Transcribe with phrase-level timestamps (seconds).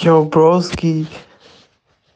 [0.00, 1.08] Yo, Broski.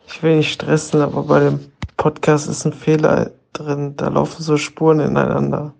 [0.07, 3.97] Ich will nicht stressen, aber bei dem Podcast ist ein Fehler drin.
[3.97, 5.75] Da laufen so Spuren ineinander.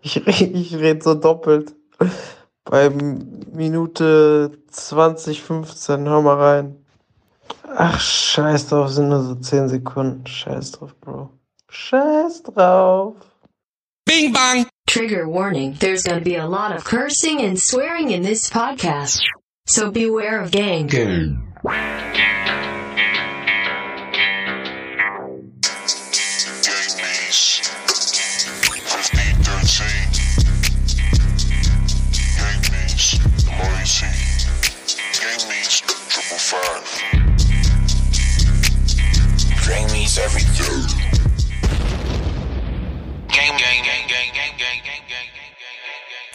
[0.00, 1.74] Ich, ich rede so doppelt.
[2.64, 6.08] Bei Minute 20, 15.
[6.08, 6.84] Hör mal rein.
[7.76, 10.26] Ach, scheiß drauf, sind nur so 10 Sekunden.
[10.26, 11.28] Scheiß drauf, Bro.
[11.68, 13.16] Scheiß drauf.
[14.06, 14.66] Bing bang.
[14.86, 19.20] Trigger warning there's going to be a lot of cursing and swearing in this podcast.
[19.66, 20.86] So beware of gang.
[20.88, 21.38] Gang.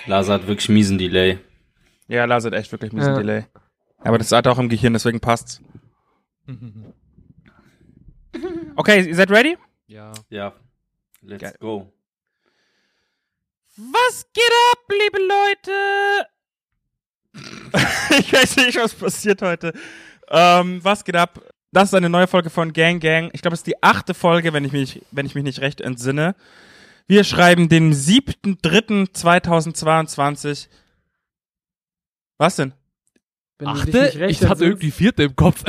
[0.08, 1.38] Lazar hat wirklich miesen Delay.
[2.10, 3.20] Ja, Lars hat echt wirklich ein bisschen Ja.
[3.20, 3.46] Delay.
[4.00, 5.62] Aber das hat auch im Gehirn, deswegen passt's.
[8.76, 9.58] Okay, ihr seid ready?
[9.88, 10.12] Ja.
[10.30, 10.54] Ja.
[11.22, 11.56] Let's Geil.
[11.60, 11.92] go.
[13.76, 16.28] Was geht ab, liebe Leute?
[18.20, 19.74] ich weiß nicht, was passiert heute.
[20.30, 21.42] Ähm, was geht ab?
[21.72, 23.30] Das ist eine neue Folge von Gang Gang.
[23.34, 25.82] Ich glaube, es ist die achte Folge, wenn ich mich, wenn ich mich nicht recht
[25.82, 26.36] entsinne.
[27.08, 30.68] Wir schreiben den 7.3.2022.
[32.40, 32.74] Was denn?
[33.60, 34.02] Wenn Achte?
[34.02, 35.64] nicht recht Ich hatte irgendwie vierte im Kopf.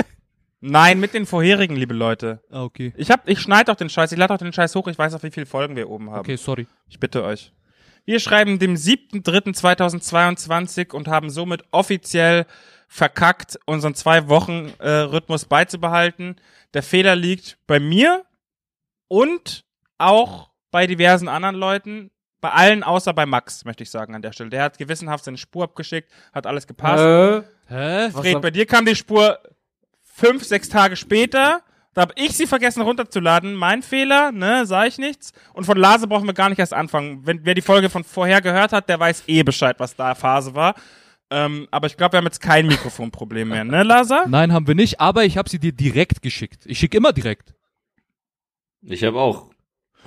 [0.60, 2.40] Nein, mit den vorherigen, liebe Leute.
[2.48, 2.92] ah, okay.
[2.96, 5.12] Ich hab, ich schneide auch den Scheiß, ich lade auch den Scheiß hoch, ich weiß
[5.14, 6.20] auch, wie viele Folgen wir oben haben.
[6.20, 6.68] Okay, sorry.
[6.88, 7.52] Ich bitte euch.
[8.04, 12.46] Wir schreiben dem 7.3.2022 und haben somit offiziell
[12.86, 16.36] verkackt, unseren zwei Wochen äh, Rhythmus beizubehalten.
[16.74, 18.24] Der Fehler liegt bei mir
[19.08, 19.64] und
[19.98, 22.11] auch bei diversen anderen Leuten.
[22.42, 24.50] Bei allen außer bei Max, möchte ich sagen an der Stelle.
[24.50, 27.02] Der hat gewissenhaft seine Spur abgeschickt, hat alles gepasst.
[27.02, 28.10] Äh, Hä?
[28.10, 29.38] Fred, bei dir kam die Spur
[30.02, 31.62] fünf, sechs Tage später.
[31.94, 33.54] Da habe ich sie vergessen runterzuladen.
[33.54, 35.32] Mein Fehler, ne, sag ich nichts.
[35.52, 37.24] Und von Lase brauchen wir gar nicht erst anfangen.
[37.24, 40.54] Wenn wer die Folge von vorher gehört hat, der weiß eh Bescheid, was da Phase
[40.56, 40.74] war.
[41.30, 44.24] Ähm, aber ich glaube, wir haben jetzt kein Mikrofonproblem mehr, ne, Lasa?
[44.28, 46.64] Nein, haben wir nicht, aber ich habe sie dir direkt geschickt.
[46.66, 47.54] Ich schicke immer direkt.
[48.82, 49.50] Ich habe auch.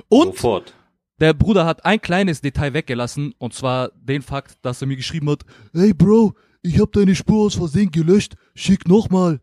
[0.09, 0.73] Und Sofort.
[1.19, 5.29] Der Bruder hat ein kleines Detail weggelassen, und zwar den Fakt, dass er mir geschrieben
[5.29, 9.39] hat, Hey Bro, ich hab deine Spur aus Versehen gelöscht, schick nochmal.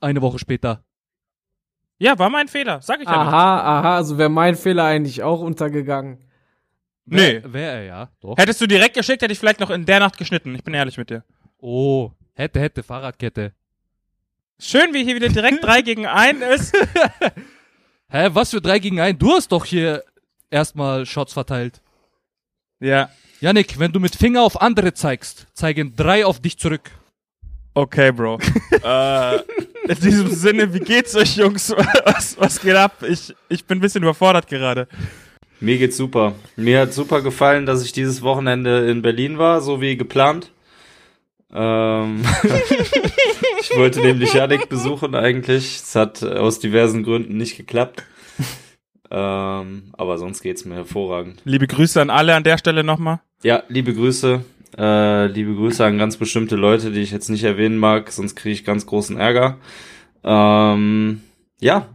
[0.00, 0.84] Eine Woche später.
[1.98, 3.32] Ja, war mein Fehler, sag ich ja nicht.
[3.32, 6.18] aha, aha, also wäre mein Fehler eigentlich auch untergegangen.
[7.06, 7.42] Nee.
[7.44, 8.08] Wäre er, ja.
[8.20, 8.36] Doch.
[8.36, 10.54] Hättest du direkt geschickt, hätte ich vielleicht noch in der Nacht geschnitten.
[10.54, 11.22] Ich bin ehrlich mit dir.
[11.58, 13.52] Oh, hätte, hätte, Fahrradkette.
[14.58, 16.76] Schön, wie hier wieder direkt 3 gegen 1 ist.
[18.08, 19.18] Hä, was für drei gegen ein?
[19.18, 20.04] Du hast doch hier
[20.54, 21.82] erstmal Shots verteilt.
[22.80, 23.10] Ja.
[23.40, 26.90] Yannick, wenn du mit Finger auf andere zeigst, zeigen drei auf dich zurück.
[27.74, 28.38] Okay, Bro.
[28.84, 29.36] äh,
[29.88, 31.74] in diesem Sinne, wie geht's euch, Jungs?
[32.04, 33.02] Was, was geht ab?
[33.06, 34.86] Ich, ich bin ein bisschen überfordert gerade.
[35.60, 36.34] Mir geht's super.
[36.56, 40.52] Mir hat super gefallen, dass ich dieses Wochenende in Berlin war, so wie geplant.
[41.52, 42.22] Ähm,
[43.60, 45.76] ich wollte nämlich Janik besuchen eigentlich.
[45.76, 48.04] Es hat aus diversen Gründen nicht geklappt.
[49.16, 51.40] Ähm, aber sonst geht's mir hervorragend.
[51.44, 53.20] Liebe Grüße an alle an der Stelle nochmal.
[53.44, 54.44] Ja, liebe Grüße.
[54.76, 58.54] Äh, liebe Grüße an ganz bestimmte Leute, die ich jetzt nicht erwähnen mag, sonst kriege
[58.54, 59.58] ich ganz großen Ärger.
[60.24, 61.20] Ähm,
[61.60, 61.90] ja,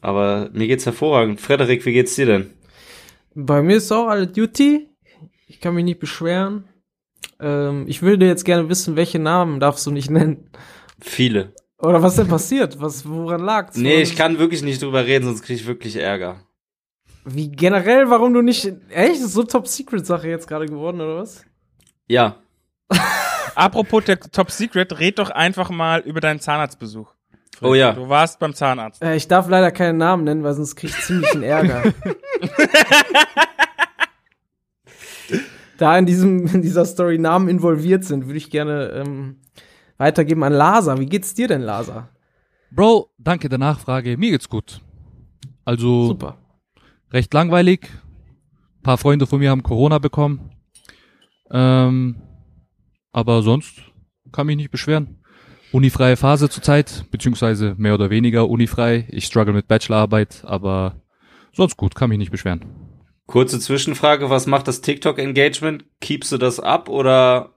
[0.00, 1.40] aber mir geht's hervorragend.
[1.40, 2.50] Frederik, wie geht's dir denn?
[3.36, 4.88] Bei mir ist auch alle Duty.
[5.46, 6.64] Ich kann mich nicht beschweren.
[7.38, 10.50] Ähm, ich würde jetzt gerne wissen, welche Namen darfst du nicht nennen?
[11.00, 11.52] Viele.
[11.78, 12.80] Oder was denn passiert?
[12.80, 13.76] Was, woran lag's?
[13.76, 16.40] Nee, ich kann wirklich nicht drüber reden, sonst kriege ich wirklich Ärger.
[17.24, 18.66] Wie generell, warum du nicht.
[18.90, 19.16] Echt?
[19.16, 21.44] Das ist so Top-Secret-Sache jetzt gerade geworden, oder was?
[22.06, 22.36] Ja,
[23.54, 27.14] Apropos der Top Secret, red doch einfach mal über deinen Zahnarztbesuch.
[27.56, 27.70] Fred.
[27.70, 27.92] Oh ja.
[27.92, 29.02] Du warst beim Zahnarzt.
[29.02, 31.82] Äh, ich darf leider keinen Namen nennen, weil sonst krieg ich ziemlichen Ärger.
[35.78, 39.36] da in, diesem, in dieser Story Namen involviert sind, würde ich gerne ähm,
[39.98, 40.98] weitergeben an Lasa.
[40.98, 42.08] Wie geht's dir denn, Lasa?
[42.72, 44.16] Bro, danke der Nachfrage.
[44.16, 44.80] Mir geht's gut.
[45.64, 46.38] Also Super.
[47.14, 47.88] Recht langweilig.
[48.78, 50.50] Ein paar Freunde von mir haben Corona bekommen.
[51.50, 52.16] Ähm,
[53.12, 53.80] aber sonst
[54.32, 55.20] kann mich nicht beschweren.
[55.72, 59.06] Unifreie Phase zurzeit, beziehungsweise mehr oder weniger unifrei.
[59.10, 61.00] Ich struggle mit Bachelorarbeit, aber
[61.52, 62.64] sonst gut, kann mich nicht beschweren.
[63.26, 65.84] kurze Zwischenfrage, was macht das TikTok-Engagement?
[66.00, 67.54] Keepst du das ab oder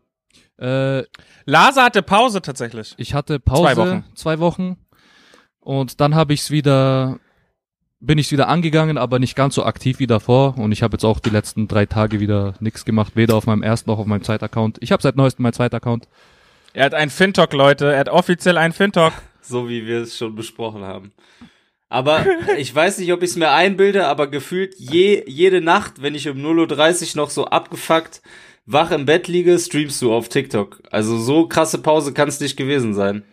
[0.58, 1.04] Äh,
[1.46, 2.96] Lasa hatte Pause tatsächlich.
[2.98, 4.04] ich hatte Pause Zwei Wochen.
[4.16, 4.78] zwei Wochen
[5.60, 7.20] und dann habe ich's wieder
[8.00, 11.04] bin ich wieder angegangen, aber nicht ganz so aktiv wie davor und ich habe jetzt
[11.04, 14.24] auch die letzten drei Tage wieder nichts gemacht, weder auf meinem ersten noch auf meinem
[14.24, 14.78] zweiten Account.
[14.82, 16.08] Ich habe seit neuestem meinen zweiten Account.
[16.74, 17.92] Er hat einen Fintalk, Leute.
[17.92, 19.14] Er hat offiziell einen Fintalk.
[19.40, 21.14] So wie wir es schon besprochen haben.
[21.88, 22.26] Aber
[22.58, 26.28] ich weiß nicht, ob ich es mir einbilde, aber gefühlt je, jede Nacht, wenn ich
[26.28, 28.22] um 0.30 Uhr noch so abgefuckt
[28.66, 30.82] wach im Bett liege, streamst du auf TikTok.
[30.92, 33.24] Also so krasse Pause kann es nicht gewesen sein.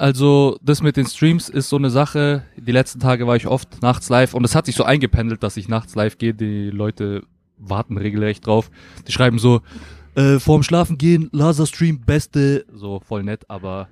[0.00, 2.42] Also das mit den Streams ist so eine Sache.
[2.56, 5.58] Die letzten Tage war ich oft nachts live und es hat sich so eingependelt, dass
[5.58, 6.32] ich nachts live gehe.
[6.32, 7.22] Die Leute
[7.58, 8.70] warten regelrecht drauf.
[9.06, 9.60] Die schreiben so,
[10.14, 12.64] äh, vorm Schlafen gehen, Laserstream, beste.
[12.72, 13.90] So voll nett, aber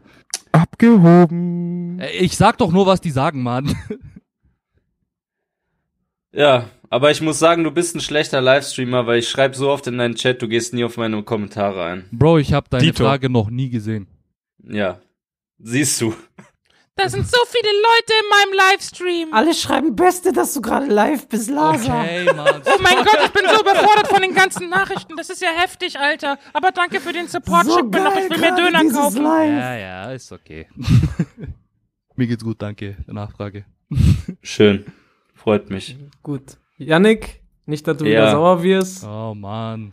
[0.51, 2.01] Abgehoben.
[2.01, 3.77] äh, ich sag doch nur, was die sagen, Mann.
[6.31, 9.87] Ja, aber ich muss sagen, du bist ein schlechter Livestreamer, weil ich schreibe so oft
[9.87, 12.05] in deinen Chat, du gehst nie auf meine Kommentare ein.
[12.13, 13.03] Bro, ich habe deine Dito.
[13.03, 14.07] Frage noch nie gesehen.
[14.63, 15.01] Ja,
[15.59, 16.15] siehst du.
[16.97, 19.33] Da sind so viele Leute in meinem Livestream.
[19.33, 22.01] Alle schreiben Beste, dass du gerade live bist, Laser.
[22.01, 22.61] Okay, Mann.
[22.67, 25.17] Oh mein Gott, ich bin so überfordert von den ganzen Nachrichten.
[25.17, 26.39] Das ist ja heftig, Alter.
[26.53, 27.67] Aber danke für den Support.
[27.67, 29.23] So Schick mir noch, ich will mir Döner kaufen.
[29.23, 29.49] Live.
[29.49, 30.67] Ja, ja, ist okay.
[32.17, 32.97] Mir geht's gut, danke.
[33.07, 33.65] Nachfrage.
[34.43, 34.85] Schön.
[35.35, 35.97] Freut mich.
[36.25, 36.59] Gut.
[36.79, 38.11] Yannick, nicht, dass du Ja.
[38.11, 39.05] wieder sauer wirst.
[39.05, 39.93] Oh Mann.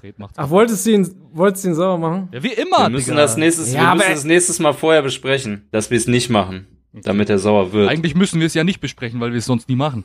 [0.00, 0.38] Fred macht's.
[0.38, 2.28] Ach, wolltest du ihn, wolltest du ihn sauer machen?
[2.32, 3.22] ja, wie immer, Wir müssen Digga.
[3.22, 6.66] das nächstes, Ja, wir müssen das nächstes Mal vorher besprechen, dass wir es nicht machen,
[6.92, 7.88] damit er sauer wird.
[7.90, 10.04] Eigentlich müssen wir es ja nicht besprechen, weil wir es sonst nie machen.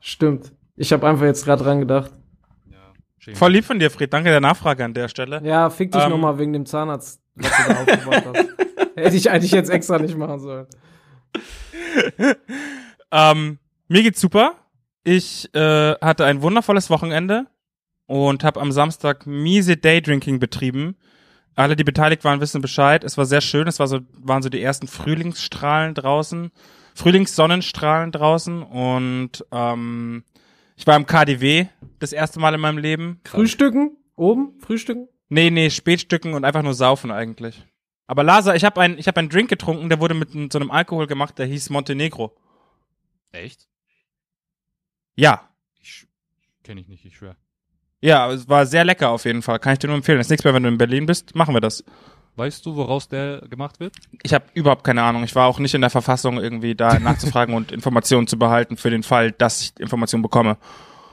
[0.00, 0.52] Stimmt.
[0.76, 2.10] Ich habe einfach jetzt gerade dran gedacht.
[3.34, 4.12] Voll lieb von dir, Fred.
[4.12, 5.42] Danke der Nachfrage an der Stelle.
[5.44, 6.08] Ja, fick dich Ähm.
[6.10, 8.48] nochmal wegen dem Zahnarzt, was du da aufgebaut hast.
[8.96, 10.66] Hätte ich eigentlich jetzt extra nicht machen sollen.
[13.12, 14.54] Ähm, mir geht's super.
[15.02, 17.46] Ich äh, hatte ein wundervolles Wochenende
[18.10, 20.96] und habe am Samstag miese Daydrinking betrieben.
[21.54, 23.04] Alle, die beteiligt waren, wissen Bescheid.
[23.04, 23.68] Es war sehr schön.
[23.68, 26.50] Es war so, waren so die ersten Frühlingsstrahlen draußen,
[26.96, 30.24] Frühlingssonnenstrahlen draußen und ähm,
[30.74, 31.66] ich war im KDW
[32.00, 33.20] das erste Mal in meinem Leben.
[33.24, 33.96] Frühstücken?
[34.16, 34.58] Oben?
[34.58, 35.06] Frühstücken?
[35.28, 37.64] Nee, nee, Spätstücken und einfach nur saufen eigentlich.
[38.08, 40.72] Aber Lasa, ich habe ein, ich hab einen Drink getrunken, der wurde mit so einem
[40.72, 42.36] Alkohol gemacht, der hieß Montenegro.
[43.30, 43.68] Echt?
[45.14, 45.48] Ja,
[45.80, 46.08] Ich
[46.64, 47.36] kenne ich nicht, ich schwör.
[48.00, 49.58] Ja, es war sehr lecker auf jeden Fall.
[49.58, 50.18] Kann ich dir nur empfehlen.
[50.18, 51.84] Das nächste Mal, wenn du in Berlin bist, machen wir das.
[52.36, 53.94] Weißt du, woraus der gemacht wird?
[54.22, 55.24] Ich habe überhaupt keine Ahnung.
[55.24, 58.88] Ich war auch nicht in der Verfassung, irgendwie da nachzufragen und Informationen zu behalten für
[58.88, 60.56] den Fall, dass ich Informationen bekomme.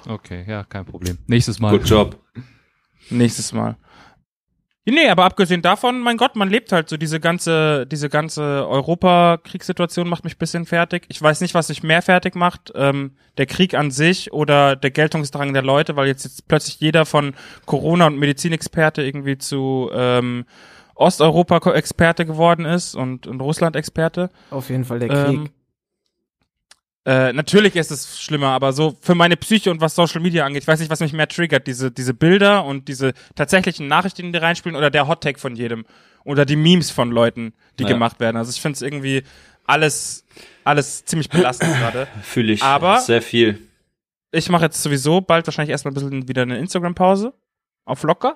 [0.07, 1.17] Okay, ja, kein Problem.
[1.27, 1.71] Nächstes Mal.
[1.71, 2.17] Good job.
[3.09, 3.75] Nächstes Mal.
[4.89, 10.07] Nee, aber abgesehen davon, mein Gott, man lebt halt so diese ganze, diese ganze Europa-Kriegssituation
[10.07, 11.03] macht mich ein bisschen fertig.
[11.09, 14.91] Ich weiß nicht, was mich mehr fertig macht, ähm, der Krieg an sich oder der
[14.91, 17.33] Geltungsdrang der Leute, weil jetzt, jetzt plötzlich jeder von
[17.65, 20.45] Corona- und Medizinexperte irgendwie zu ähm,
[20.95, 24.29] Osteuropa-Experte geworden ist und, und Russland-Experte.
[24.51, 25.39] Auf jeden Fall der Krieg.
[25.39, 25.49] Ähm,
[27.07, 30.63] äh, natürlich ist es schlimmer, aber so für meine Psyche und was Social Media angeht,
[30.63, 34.37] ich weiß nicht, was mich mehr triggert, diese, diese Bilder und diese tatsächlichen Nachrichten, die
[34.39, 35.85] reinspielen oder der Hot Take von jedem
[36.25, 37.89] oder die Memes von Leuten, die Ja.
[37.89, 38.35] gemacht werden.
[38.35, 39.23] Also ich finde es irgendwie
[39.65, 40.25] alles,
[40.65, 42.07] alles ziemlich belastend gerade.
[42.23, 43.61] Fühle ich Aber- sehr viel.
[44.31, 47.33] Ich mache jetzt sowieso bald wahrscheinlich erstmal ein bisschen wieder eine Instagram-Pause
[47.85, 48.35] auf locker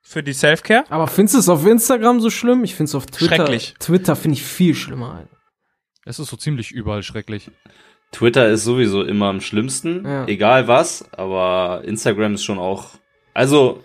[0.00, 0.84] für die Self-Care.
[0.88, 2.64] Aber findest du es auf Instagram so schlimm?
[2.64, 3.36] Ich finde es auf Twitter.
[3.36, 3.74] Schrecklich.
[3.78, 5.24] Twitter finde ich viel schlimmer.
[6.06, 7.50] Es ist so ziemlich überall schrecklich.
[8.12, 10.26] Twitter ist sowieso immer am schlimmsten, Ja.
[10.26, 12.86] egal was, aber Instagram ist schon auch,
[13.34, 13.80] also,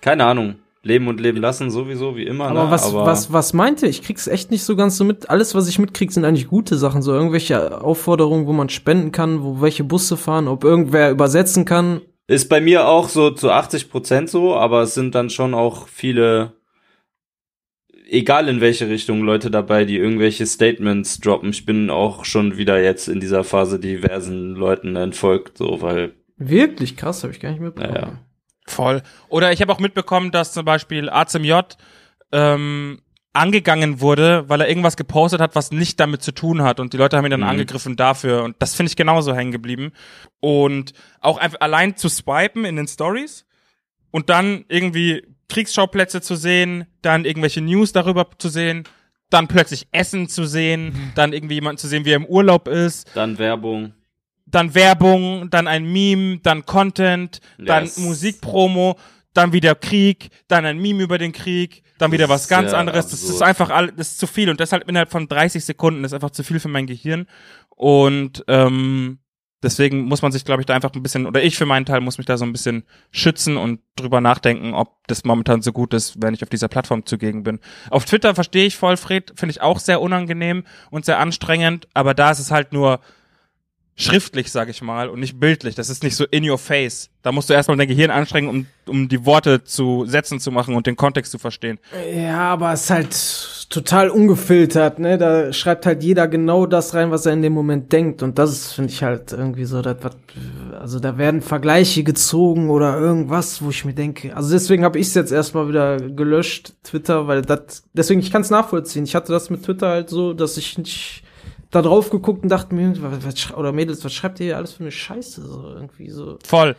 [0.00, 2.70] keine Ahnung, leben und leben lassen sowieso, wie immer, Aber ne?
[2.70, 3.88] was, aber was, was meint ihr?
[3.88, 5.30] Ich krieg's echt nicht so ganz so mit.
[5.30, 7.02] Alles, was ich mitkrieg, sind eigentlich gute Sachen.
[7.02, 12.00] So irgendwelche Aufforderungen, wo man spenden kann, wo welche Busse fahren, ob irgendwer übersetzen kann.
[12.26, 15.86] ist bei mir auch so zu 80 Prozent so, aber es sind dann schon auch
[15.88, 16.54] viele,
[18.12, 21.50] egal in welche Richtung, Leute dabei, die irgendwelche Statements droppen.
[21.50, 26.96] Ich bin auch schon wieder jetzt in dieser Phase diversen Leuten entfolgt, so, weil, Wirklich
[26.96, 27.94] krass, habe ich gar nicht mitbekommen.
[27.94, 28.18] naja.
[28.66, 29.02] Voll.
[29.28, 31.52] Oder ich habe auch mitbekommen, dass zum Beispiel ACMJ
[32.32, 33.00] ähm,
[33.32, 36.78] angegangen wurde, weil er irgendwas gepostet hat, was nicht damit zu tun hat.
[36.80, 37.46] Und die Leute haben ihn dann Mhm.
[37.48, 38.42] angegriffen dafür.
[38.44, 39.92] Und das finde ich genauso hängen geblieben.
[40.40, 43.46] Und auch einfach allein zu swipen in den Stories
[44.10, 48.84] und dann irgendwie Kriegsschauplätze zu sehen, dann irgendwelche News darüber zu sehen,
[49.30, 53.08] dann plötzlich Essen zu sehen, dann irgendwie jemanden zu sehen, wie er im Urlaub ist,
[53.14, 53.92] Dann Werbung.
[54.46, 57.98] dann Werbung, dann ein Meme, dann Content, dann Yes.
[57.98, 58.96] Musikpromo,
[59.34, 63.06] dann wieder Krieg, dann ein Meme über den Krieg, dann wieder was ganz anderes.
[63.08, 63.42] Das ist absurd.
[63.48, 66.42] einfach all, das ist zu viel und deshalb innerhalb von 30 Sekunden ist einfach zu
[66.42, 67.26] viel für mein Gehirn
[67.70, 69.18] und ähm,
[69.62, 72.00] deswegen muss man sich, glaube ich, da einfach ein bisschen oder ich für meinen Teil
[72.00, 75.94] muss mich da so ein bisschen schützen und drüber nachdenken, ob das momentan so gut
[75.94, 77.60] ist, wenn ich auf dieser Plattform zugegen bin.
[77.90, 82.30] Auf Twitter verstehe ich voll, finde ich auch sehr unangenehm und sehr anstrengend, aber da
[82.30, 83.00] ist es halt nur
[83.96, 85.74] schriftlich, sag ich mal, und nicht bildlich.
[85.74, 87.10] Das ist nicht so in your face.
[87.22, 90.74] Da musst du erstmal dein Gehirn anstrengen, um, um die Worte zu Sätzen zu machen
[90.74, 91.78] und den Kontext zu verstehen.
[92.14, 95.18] Ja, aber es ist halt total ungefiltert, ne?
[95.18, 98.22] Da schreibt halt jeder genau das rein, was er in dem Moment denkt.
[98.22, 100.16] Und das finde ich halt irgendwie so, das, was,
[100.78, 104.34] also da werden Vergleiche gezogen oder irgendwas, wo ich mir denke.
[104.34, 108.42] Also deswegen habe ich es jetzt erstmal wieder gelöscht, Twitter, weil das, deswegen, ich kann
[108.42, 109.04] es nachvollziehen.
[109.04, 111.22] Ich hatte das mit Twitter halt so, dass ich nicht
[111.72, 114.84] da drauf geguckt und dachte mir, was, oder Mädels, was schreibt ihr hier alles für
[114.84, 115.44] eine Scheiße?
[115.44, 116.38] So irgendwie so.
[116.44, 116.76] Voll.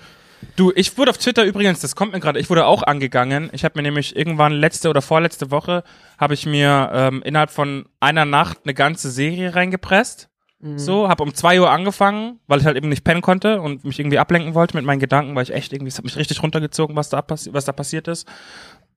[0.56, 3.50] Du, ich wurde auf Twitter übrigens, das kommt mir gerade, ich wurde auch angegangen.
[3.54, 5.84] Ich habe mir nämlich irgendwann letzte oder vorletzte Woche
[6.18, 10.30] habe ich mir ähm, innerhalb von einer Nacht eine ganze Serie reingepresst.
[10.78, 14.00] So, habe um zwei Uhr angefangen, weil ich halt eben nicht pennen konnte und mich
[14.00, 16.96] irgendwie ablenken wollte mit meinen Gedanken, weil ich echt irgendwie, es hat mich richtig runtergezogen,
[16.96, 18.26] was da, was da passiert ist.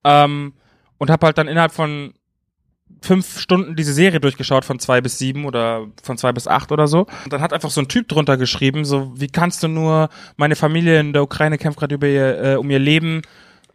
[0.04, 0.54] Ähm,
[0.98, 2.14] und habe halt dann innerhalb von
[3.02, 6.86] fünf Stunden diese Serie durchgeschaut von zwei bis sieben oder von zwei bis acht oder
[6.86, 7.06] so.
[7.24, 10.56] Und dann hat einfach so ein Typ drunter geschrieben, so, wie kannst du nur, meine
[10.56, 13.22] Familie in der Ukraine kämpft gerade über ihr, äh, um ihr Leben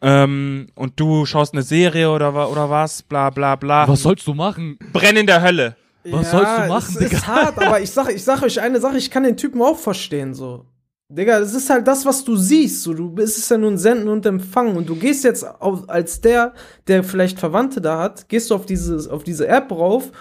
[0.02, 3.88] ähm, und du schaust eine Serie oder, oder was, bla bla bla.
[3.88, 4.78] Was sollst du machen?
[4.92, 5.76] Brenn in der Hölle.
[6.04, 7.18] Was sollst du machen, es Digga?
[7.18, 9.78] ist hart, aber ich sag, ich sag euch eine Sache, ich kann den Typen auch
[9.78, 10.66] verstehen, so.
[11.14, 12.94] Digga, das ist halt das, was du siehst, so.
[12.94, 16.22] Du, es ist ja nur ein Senden und Empfangen und du gehst jetzt auf, als
[16.22, 16.54] der,
[16.88, 20.12] der vielleicht Verwandte da hat, gehst du auf diese, auf diese App rauf,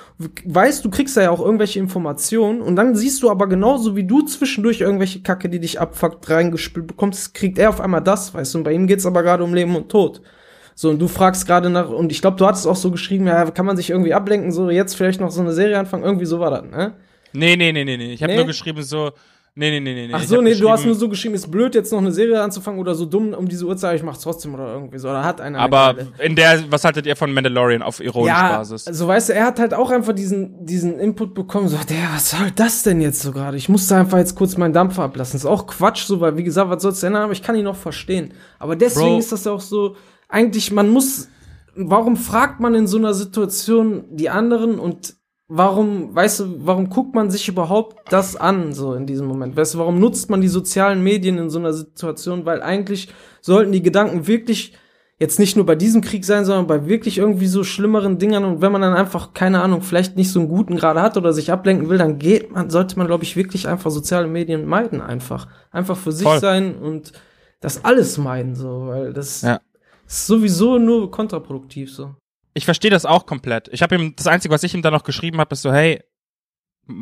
[0.45, 4.03] weißt, du kriegst da ja auch irgendwelche Informationen und dann siehst du aber genauso wie
[4.05, 8.55] du zwischendurch irgendwelche Kacke, die dich abfuckt, reingespielt bekommst, kriegt er auf einmal das, weißt
[8.55, 10.21] du, und bei ihm geht's aber gerade um Leben und Tod.
[10.75, 13.49] So, und du fragst gerade nach, und ich glaube, du hattest auch so geschrieben, ja,
[13.53, 16.41] kann man sich irgendwie ablenken, so jetzt vielleicht noch so eine Serie anfangen, irgendwie so
[16.41, 16.95] war das, ne?
[17.33, 18.13] Nee, nee, nee, nee, nee.
[18.13, 18.39] Ich habe Nee?
[18.39, 19.13] nur geschrieben so,
[19.55, 20.13] nee, nee, nee, nee.
[20.15, 22.81] Ach so, nee, du hast nur so geschrieben, ist blöd, jetzt noch eine Serie anzufangen
[22.81, 25.09] oder so dumm um diese Uhrzeit, ich mach's trotzdem oder irgendwie so.
[25.09, 25.59] Oder hat einer.
[25.59, 28.87] eine Aber geile- in der, was haltet ihr von Mandalorian auf ironischer ja, Basis?
[28.87, 32.31] also weißt du, er hat halt auch einfach diesen, diesen Input bekommen, so, der, was
[32.31, 33.57] soll das denn jetzt so gerade?
[33.57, 35.37] Ich musste einfach jetzt kurz meinen Dampfer ablassen.
[35.37, 37.77] ist auch Quatsch, so, weil, wie gesagt, was soll's ändern, aber ich kann ihn noch
[37.77, 38.33] verstehen.
[38.59, 39.19] Aber deswegen Bro.
[39.19, 39.97] ist das ja auch so,
[40.29, 41.29] eigentlich, man muss,
[41.75, 45.15] warum fragt man in so einer Situation die anderen und
[45.51, 49.57] warum, weißt du, warum guckt man sich überhaupt das an, so in diesem Moment?
[49.57, 52.47] Weißt du, warum nutzt man die sozialen Medien in so einer Situation?
[52.47, 53.09] Weil eigentlich
[53.43, 54.75] sollten die Gedanken wirklich
[55.19, 58.45] jetzt nicht nur bei diesem Krieg sein, sondern bei wirklich irgendwie so schlimmeren Dingern.
[58.45, 61.33] Und wenn man dann einfach, keine Ahnung, vielleicht nicht so einen guten gerade hat oder
[61.33, 65.03] sich ablenken will, dann geht man, sollte man, glaube ich, wirklich einfach soziale Medien meiden,
[65.03, 65.49] einfach.
[65.73, 66.39] Einfach für sich Voll.
[66.41, 67.13] sein und
[67.61, 69.61] das alles meiden, so, weil das Ja.
[70.07, 72.15] ist sowieso nur kontraproduktiv, so.
[72.55, 73.69] Ich verstehe das auch komplett.
[73.73, 76.03] Ich habe ihm das einzige, was ich ihm dann noch geschrieben habe, ist so, hey,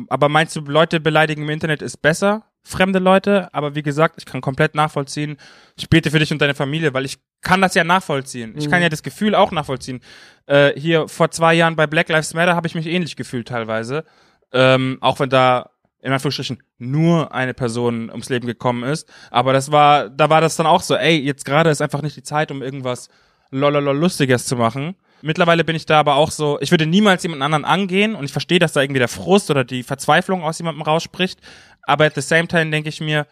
[0.09, 3.51] aber meinst du, Leute beleidigen im Internet ist besser, fremde Leute?
[3.53, 5.37] Aber wie gesagt, ich kann komplett nachvollziehen.
[5.77, 8.53] Ich bete für dich und deine Familie, weil ich kann das ja nachvollziehen.
[8.57, 8.83] Ich kann Mhm.
[8.83, 10.01] ja das Gefühl auch nachvollziehen.
[10.45, 14.03] Äh, hier vor zwei Jahren bei Black Lives Matter habe ich mich ähnlich gefühlt teilweise,
[14.51, 19.09] ähm, auch wenn da in Anführungsstrichen nur eine Person ums Leben gekommen ist.
[19.31, 22.15] Aber das war, da war das dann auch so, ey, jetzt gerade ist einfach nicht
[22.15, 23.09] die Zeit, um irgendwas
[23.51, 24.95] lololol Lustiges zu machen.
[25.21, 28.31] Mittlerweile bin ich da aber auch so, ich würde niemals jemand anderen angehen und ich
[28.31, 31.39] verstehe, dass da irgendwie der Frust oder die Verzweiflung aus jemandem rausspricht.
[31.83, 33.27] Aber at the same time denke ich mir,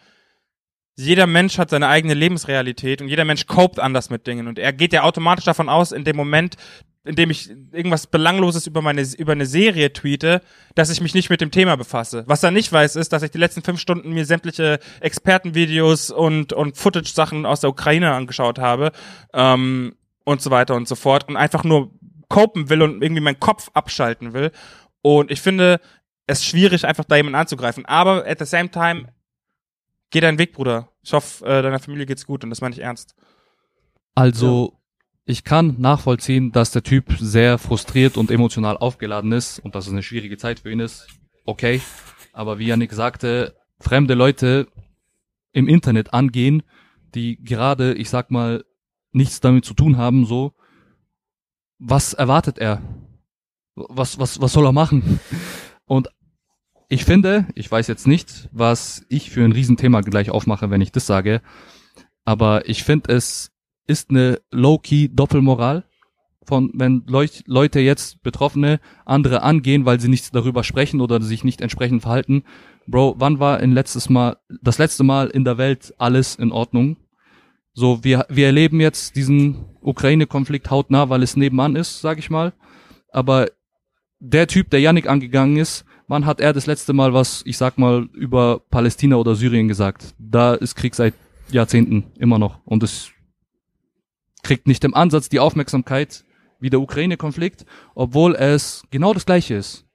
[0.96, 4.48] jeder Mensch hat seine eigene Lebensrealität und jeder Mensch copt anders mit Dingen.
[4.48, 6.56] Und er geht ja automatisch davon aus, in dem Moment,
[7.04, 10.42] in dem ich irgendwas Belangloses über meine, über eine Serie tweete,
[10.74, 12.24] dass ich mich nicht mit dem Thema befasse.
[12.26, 16.52] Was er nicht weiß, ist, dass ich die letzten fünf Stunden mir sämtliche Expertenvideos und,
[16.52, 18.90] und Footage-Sachen aus der Ukraine angeschaut habe,
[19.32, 19.94] ähm,
[20.28, 21.90] und so weiter und so fort und einfach nur
[22.28, 24.52] copen will und irgendwie meinen Kopf abschalten will.
[25.00, 25.80] Und ich finde
[26.26, 27.86] es schwierig, einfach da jemanden anzugreifen.
[27.86, 29.08] Aber at the same time,
[30.10, 30.90] geh deinen Weg, Bruder.
[31.02, 33.14] Ich hoffe, äh, deiner Familie geht's gut und das meine ich ernst.
[34.14, 34.78] Also,
[35.24, 39.92] ich kann nachvollziehen, dass der Typ sehr frustriert und emotional aufgeladen ist und dass es
[39.92, 41.06] eine schwierige Zeit für ihn ist.
[41.46, 41.80] Okay.
[42.34, 44.68] Aber wie Yannick sagte, fremde Leute
[45.52, 46.62] im Internet angehen,
[47.14, 48.64] die gerade, ich sag mal,
[49.12, 50.52] nichts damit zu tun haben, so,
[51.78, 52.82] was erwartet er?
[53.74, 55.20] Was, was, was soll er machen?
[55.86, 56.08] Und
[56.88, 60.92] ich finde, ich weiß jetzt nicht, was ich für ein Riesenthema gleich aufmache, wenn ich
[60.92, 61.42] das sage,
[62.24, 63.52] aber ich finde, es
[63.86, 65.84] ist eine low-key Doppelmoral
[66.48, 71.44] von, wenn Leuch Leute jetzt Betroffene andere angehen, weil sie nichts darüber sprechen oder sich
[71.44, 72.42] nicht entsprechend verhalten.
[72.86, 76.96] Bro, wann war in letztes Mal, das letzte Mal in der Welt alles in Ordnung?
[77.78, 82.52] So, wir, wir erleben jetzt diesen Ukraine-Konflikt hautnah, weil es nebenan ist, sag ich mal.
[83.12, 83.46] Aber
[84.18, 87.78] der Typ, der Yannick angegangen ist, wann hat er das letzte Mal was, ich sag
[87.78, 90.16] mal, über Palästina oder Syrien gesagt?
[90.18, 91.14] Da ist Krieg seit
[91.52, 92.58] Jahrzehnten immer noch.
[92.64, 93.12] Und es
[94.42, 96.24] kriegt nicht im Ansatz die Aufmerksamkeit
[96.58, 99.87] wie der Ukraine-Konflikt, obwohl es genau das gleiche ist.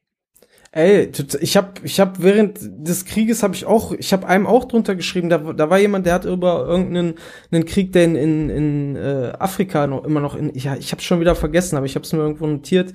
[0.76, 4.66] Ey, ich habe ich hab während des Krieges habe ich auch, ich habe einem auch
[4.66, 7.14] drunter geschrieben, da, da war jemand, der hat über irgendeinen
[7.52, 11.00] einen Krieg, der in, in, in äh, Afrika noch immer noch in, ja, ich habe
[11.04, 12.92] schon wieder vergessen, aber ich habe es mir irgendwo notiert,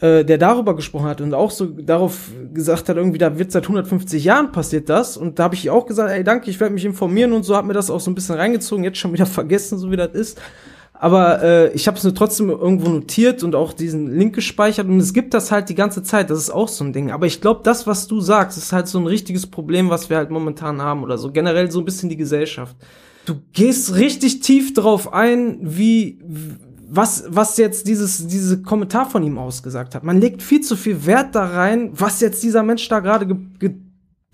[0.00, 3.64] äh, der darüber gesprochen hat und auch so darauf gesagt hat, irgendwie, da wird seit
[3.64, 6.86] 150 Jahren passiert das und da habe ich auch gesagt, ey, danke, ich werde mich
[6.86, 9.76] informieren und so, hab mir das auch so ein bisschen reingezogen, jetzt schon wieder vergessen,
[9.76, 10.40] so wie das ist.
[10.96, 14.98] Aber äh, ich habe es mir trotzdem irgendwo notiert und auch diesen Link gespeichert und
[15.00, 16.30] es gibt das halt die ganze Zeit.
[16.30, 17.10] Das ist auch so ein Ding.
[17.10, 20.16] Aber ich glaube, das, was du sagst, ist halt so ein richtiges Problem, was wir
[20.16, 22.76] halt momentan haben oder so generell so ein bisschen die Gesellschaft.
[23.26, 26.20] Du gehst richtig tief drauf ein, wie
[26.88, 30.04] was was jetzt dieses diese Kommentar von ihm ausgesagt hat.
[30.04, 33.74] Man legt viel zu viel Wert da rein, was jetzt dieser Mensch da gerade ge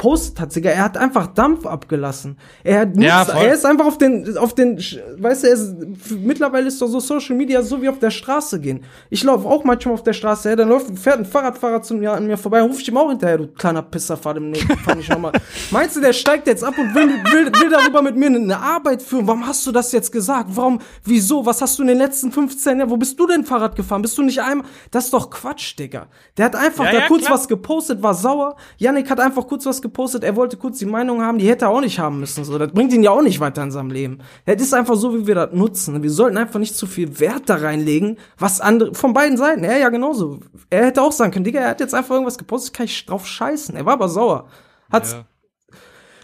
[0.00, 0.54] gepostet hat.
[0.57, 0.71] Digga.
[0.71, 2.38] Er hat einfach Dampf abgelassen.
[2.64, 3.45] Er hat Ja, nichts, voll.
[3.45, 5.75] er ist einfach auf den auf den weißt du, er ist,
[6.11, 8.83] mittlerweile ist doch so Social Media so wie auf der Straße gehen.
[9.11, 12.12] Ich laufe auch manchmal auf der Straße, her, dann läuft fährt ein Fahrradfahrer zu mir
[12.12, 14.95] an mir vorbei, ruf ich ihm auch hinterher, du kleiner Pisser, fahr dem nicht, fahr
[14.95, 15.33] nicht nochmal.
[15.71, 19.02] Meinst du, der steigt jetzt ab und will, will, will darüber mit mir eine Arbeit
[19.02, 19.26] führen?
[19.26, 20.49] Warum hast du das jetzt gesagt?
[20.54, 21.45] Warum, wieso?
[21.45, 24.02] Was hast du in den letzten 15 Jahren, wo bist du denn Fahrrad gefahren?
[24.02, 26.07] Bist du nicht einmal, das ist doch Quatsch, Digga.
[26.37, 27.35] Der hat einfach Ja, da ja, kurz klar.
[27.35, 28.57] was gepostet, war sauer.
[28.78, 29.89] Yannick hat einfach kurz was gepostet,
[30.25, 32.59] er wollte kurz die Meinung haben, die hätte er auch nicht haben müssen, so.
[32.59, 34.18] Das bringt ihn ja auch nicht weiter in seinem Leben.
[34.47, 36.02] Das ist einfach so, wie wir das nutzen.
[36.02, 39.78] Wir sollten einfach nicht zu viel Wert da reinlegen, was andere, von beiden Seiten, er
[39.78, 40.40] ja genauso.
[40.70, 43.26] Er hätte auch sagen können, Digga, er hat jetzt einfach irgendwas gepostet, kann ich drauf
[43.26, 43.76] scheißen.
[43.76, 44.47] Er war aber sauer.
[44.90, 45.25] Hat's, Ja.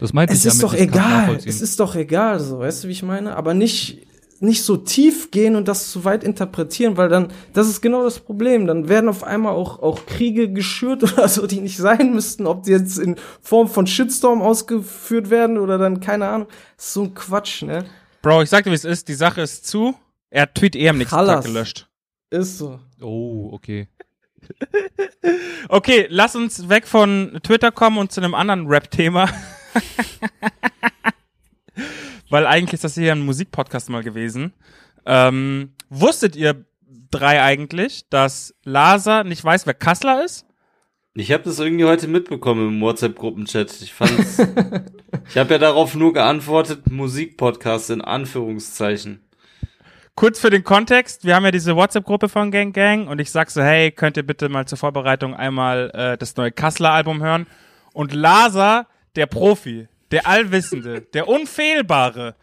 [0.00, 1.38] Das meinte es ich ist mit, doch egal.
[1.44, 3.35] Es ist doch egal, so, weißt du, wie ich meine?
[3.35, 4.06] Aber nicht,
[4.40, 8.19] nicht so tief gehen und das zu weit interpretieren, weil dann, das ist genau das
[8.21, 8.66] Problem.
[8.66, 12.64] Dann werden auf einmal auch, auch Kriege geschürt oder so, die nicht sein müssten, ob
[12.64, 16.49] die jetzt in Form von Shitstorm ausgeführt werden oder dann, keine Ahnung.
[16.76, 17.85] Das ist so ein Quatsch, ne?
[18.23, 19.09] Bro, ich sag dir, wie es ist.
[19.09, 19.95] Die Sache ist zu.
[20.31, 21.16] Er hat Tweet eh am nächsten.
[21.16, 21.88] Tag gelöscht.
[22.31, 22.81] Ist so.
[23.00, 23.88] oh, okay.
[25.69, 29.28] Okay, lass uns weg von Twitter kommen und zu einem anderen Rap-Thema.
[32.37, 34.52] Weil eigentlich ist das hier ein Musikpodcast mal gewesen.
[35.07, 36.66] Ähm, wusstet ihr
[37.11, 40.45] drei eigentlich, dass Lasa nicht weiß, wer Kassler ist?
[41.14, 43.81] Ich habe das irgendwie heute mitbekommen im WhatsApp-Gruppenchat.
[43.81, 44.38] Ich fand's.
[45.31, 49.25] ich habe ja darauf nur geantwortet, Musikpodcast in Anführungszeichen.
[50.14, 53.51] Kurz für den Kontext, wir haben ja diese WhatsApp-Gruppe von Gang Gang und ich sag
[53.51, 57.46] so, hey, könnt ihr bitte mal zur Vorbereitung einmal äh, das neue Kassler-Album hören?
[57.94, 62.35] Und Lasa, der Profi, der Allwissende, der Unfehlbare,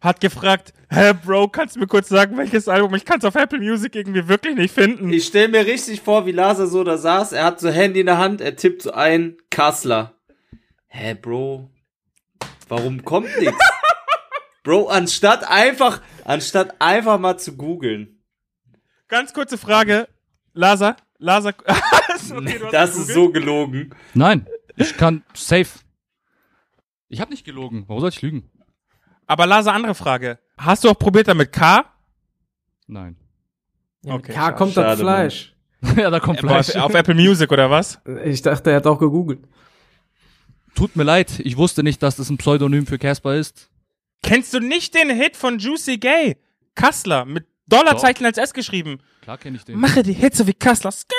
[0.00, 2.94] hat gefragt, hä, Bro, kannst du mir kurz sagen, welches Album?
[2.94, 5.12] Ich kann es auf Apple Music irgendwie wirklich nicht finden.
[5.12, 7.32] Ich stell mir richtig vor, wie Lasa so da saß.
[7.32, 10.14] Er hat so Handy in der Hand, er tippt so ein, Kassler.
[10.88, 11.70] Hä, Bro?
[12.68, 13.52] Warum kommt nix?
[14.62, 18.22] Bro, anstatt einfach, anstatt einfach mal zu googeln.
[19.08, 20.08] Ganz kurze Frage,
[20.52, 21.50] Lasa, Lasa,
[22.34, 23.94] okay, das ist so gelogen.
[24.14, 25.68] Nein, ich kann safe.
[27.10, 27.84] Ich habe nicht gelogen.
[27.88, 28.48] Warum soll ich lügen?
[29.26, 30.38] Aber Lasa, andere Frage.
[30.56, 31.84] Hast du auch probiert damit K?
[32.86, 33.16] Nein.
[34.02, 35.54] Ja, Okay, okay, K kommt schade, das Fleisch.
[35.96, 36.76] ja, da kommt Auf, Fleisch.
[36.76, 38.00] auf Apple Music oder was?
[38.24, 39.40] Ich dachte, er hat auch gegoogelt.
[40.74, 43.68] Tut mir leid, ich wusste nicht, dass das ein Pseudonym für Casper ist.
[44.22, 46.36] Kennst du nicht den Hit von Juicy Gay?
[46.74, 49.00] Kassler, mit Dollarzeichen als S geschrieben.
[49.22, 49.78] Klar kenne ich den.
[49.78, 50.92] Mache die Hits so wie Kassler.
[50.92, 51.14] Skrr.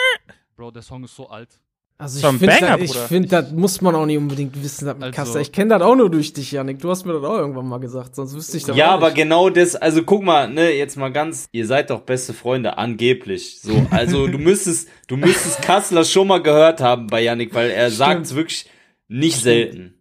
[0.55, 1.59] Bro, der Song ist so alt.
[2.01, 3.07] Also ich finde, ich Bruder.
[3.07, 5.41] find, das muss man auch nicht unbedingt wissen, das mit Also- Kassler.
[5.41, 6.79] Ich kenne das auch nur durch dich, Janik.
[6.79, 9.09] Du hast mir das auch irgendwann mal gesagt, sonst wüsste ich das Ja, auch aber
[9.09, 9.17] nicht.
[9.17, 13.61] genau das, also guck mal, ne, jetzt mal ganz, ihr seid doch beste Freunde, angeblich.
[13.61, 17.91] So, also du müsstest, du müsstest Kassler schon mal gehört haben bei Yannick, weil er
[17.91, 18.67] sagt es wirklich
[19.07, 19.93] nicht selten.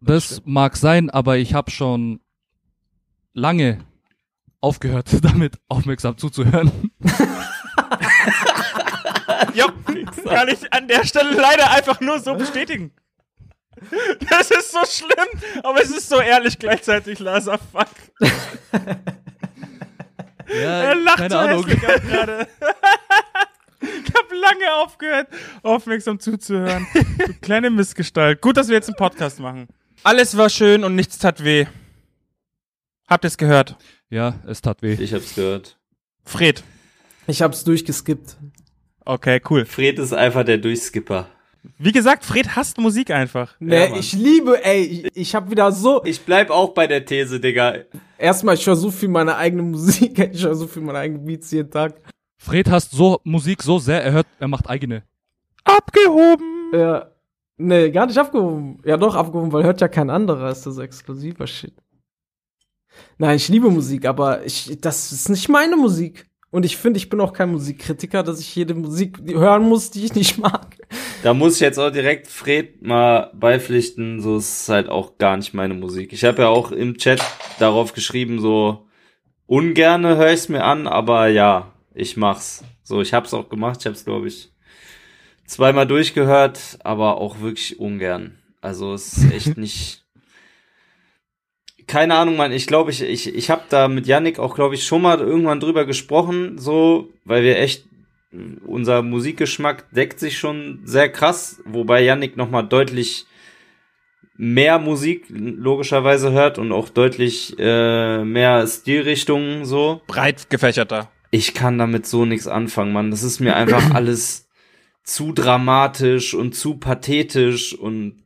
[0.00, 2.20] Das mag sein, aber ich habe schon
[3.34, 3.78] lange
[4.60, 6.70] aufgehört, damit aufmerksam zuzuhören.
[9.54, 9.66] Ja,
[10.24, 12.92] kann ich an der Stelle leider einfach nur so bestätigen.
[14.28, 15.28] Das ist so schlimm,
[15.62, 17.56] aber es ist so ehrlich gleichzeitig, Lasa.
[17.58, 17.88] Fuck.
[20.48, 21.64] Ja, Er lacht keine so Ahnung.
[21.64, 22.46] gerade.
[23.82, 25.28] Ich habe lange aufgehört,
[25.62, 26.86] aufmerksam zuzuhören.
[26.92, 28.42] Du kleine Missgestalt.
[28.42, 29.68] Gut, dass wir jetzt einen Podcast machen.
[30.02, 31.66] Alles war schön und nichts tat weh.
[33.08, 33.76] Habt ihr es gehört?
[34.10, 34.94] Ja, es tat weh.
[35.00, 35.78] Ich hab's gehört.
[36.24, 36.62] Fred.
[37.26, 38.36] Ich hab's durchgeskippt.
[39.04, 39.64] Okay, cool.
[39.64, 41.28] Fred ist einfach der Durchskipper.
[41.78, 43.54] Wie gesagt, Fred hasst Musik einfach.
[43.58, 43.98] Nee, Mann.
[43.98, 47.74] ich liebe, ey, ich, ich hab wieder so, Ich bleib auch bei der These, Digga.
[48.16, 51.50] erstmal, ich höre so viel meine eigene Musik, ich höre so viel meine eigenen Beats
[51.50, 52.00] jeden Tag.
[52.38, 55.02] Fred hasst so Musik so sehr, er hört, er macht eigene.
[55.64, 56.70] Abgehoben.
[56.72, 57.10] Ja,
[57.58, 58.80] nee, gar nicht abgehoben.
[58.86, 61.74] Ja doch, abgehoben, weil hört ja kein anderer, ist das exklusiver Shit.
[63.18, 66.29] Nein, ich liebe Musik, aber ich, das ist nicht meine Musik.
[66.50, 70.04] Und ich finde, ich bin auch kein Musikkritiker, dass ich jede Musik hören muss, die
[70.04, 70.76] ich nicht mag.
[71.22, 75.36] da muss ich jetzt auch direkt Fred mal beipflichten, so ist es halt auch gar
[75.36, 76.12] nicht meine Musik.
[76.12, 77.22] Ich habe ja auch im Chat
[77.60, 78.88] darauf geschrieben, so
[79.46, 82.64] ungerne höre ich es mir an, aber ja, ich mach's.
[82.82, 84.52] So, ich hab's auch gemacht, ich hab's glaube ich
[85.46, 88.38] zweimal durchgehört, aber auch wirklich ungern.
[88.60, 90.04] Also es ist echt nicht
[91.90, 92.52] keine Ahnung, Mann.
[92.52, 95.58] Ich glaube, ich, ich, ich habe da mit Yannick auch, glaube ich, schon mal irgendwann
[95.58, 97.84] drüber gesprochen, so, weil wir echt,
[98.64, 103.26] unser Musikgeschmack deckt sich schon sehr krass, wobei Yannick noch mal deutlich
[104.36, 110.00] mehr Musik logischerweise hört und auch deutlich äh, mehr Stilrichtungen so.
[110.06, 111.10] Breit gefächerter.
[111.32, 113.10] Ich kann damit so nichts anfangen, Mann.
[113.10, 114.48] Das ist mir einfach alles
[115.02, 118.22] zu dramatisch und zu pathetisch und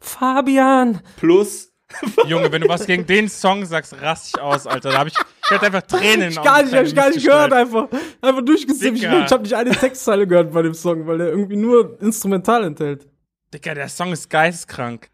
[0.00, 1.02] Fabian!
[1.18, 1.71] plus
[2.26, 4.90] Junge, wenn du was gegen den Song sagst, raste ich aus, Alter.
[4.90, 7.10] Da hab ich, ich hatte einfach Tränen in Ich den gar nicht, hab ich gar
[7.10, 7.88] nicht gehört, einfach,
[8.20, 8.96] einfach durchgesippt.
[8.96, 12.64] Ich, ich habe nicht eine Textzeile gehört bei dem Song, weil er irgendwie nur instrumental
[12.64, 13.06] enthält.
[13.52, 15.08] Dicker, der Song ist geisteskrank.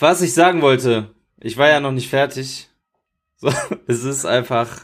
[0.00, 2.68] Was ich sagen wollte, ich war ja noch nicht fertig.
[3.40, 3.52] So,
[3.86, 4.80] es ist einfach,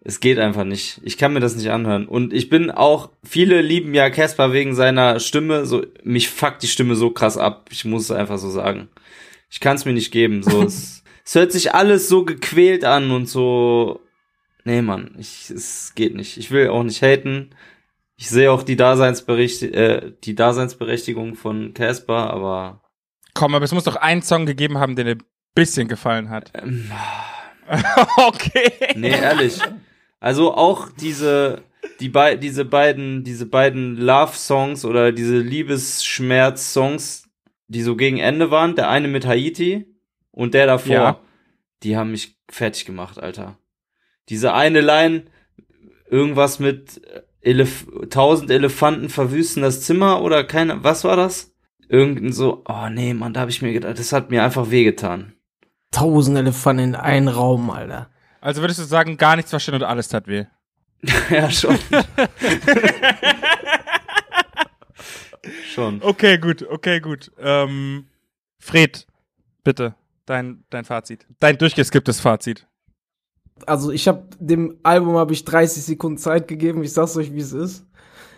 [0.00, 0.98] es geht einfach nicht.
[1.04, 2.08] Ich kann mir das nicht anhören.
[2.08, 5.66] Und ich bin auch, viele lieben ja Casper wegen seiner Stimme.
[5.66, 7.68] So, mich fuckt die Stimme so krass ab.
[7.70, 8.88] Ich muss es einfach so sagen.
[9.48, 10.42] Ich kann es mir nicht geben.
[10.42, 14.00] So, es, es hört sich alles so gequält an und so.
[14.64, 16.36] Nee, Mann, ich, es geht nicht.
[16.36, 17.50] Ich will auch nicht haten.
[18.16, 22.82] Ich sehe auch die Daseinsbericht, äh, die Daseinsberechtigung von Casper, aber
[23.36, 25.22] Komm, aber es muss doch einen Song gegeben haben, der dir ein
[25.54, 26.52] bisschen gefallen hat.
[26.54, 26.90] ähm,
[28.16, 28.72] okay.
[28.96, 29.58] Nee, ehrlich.
[30.20, 31.62] Also auch diese,
[32.00, 37.25] die bei, diese beiden, diese beiden Love-Songs oder diese Liebesschmerz-Songs,
[37.68, 39.86] die so gegen Ende waren, der eine mit Haiti
[40.30, 41.20] und der davor, Ja.
[41.82, 43.58] die haben mich fertig gemacht, Alter.
[44.28, 45.24] Diese eine Line,
[46.08, 47.00] irgendwas mit
[47.40, 51.52] Elef tausend Elefanten verwüsten das Zimmer oder keine, was war das?
[51.88, 55.34] Irgendein so, oh nee, Mann, da habe ich mir gedacht, das hat mir einfach wehgetan.
[55.92, 58.10] Tausend Elefanten in einen Raum, Alter.
[58.40, 60.44] Also würdest du sagen, gar nichts verstehen und alles tat weh.
[61.30, 61.78] ja, schon.
[65.72, 66.02] schon.
[66.02, 67.32] Okay, gut, okay, gut.
[67.38, 68.06] Ähm,
[68.58, 69.06] Fred,
[69.64, 69.94] bitte,
[70.26, 71.26] dein, dein Fazit.
[71.40, 72.66] Dein durchgeskipptes Fazit.
[73.64, 76.82] Also ich habe dem Album habe ich 30 Sekunden Zeit gegeben.
[76.82, 77.86] Ich sag's euch, wie es ist.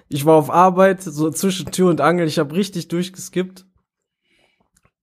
[0.08, 2.26] Ich war auf Arbeit, so zwischen Tür und Angel.
[2.26, 3.66] Ich habe richtig durchgeskippt.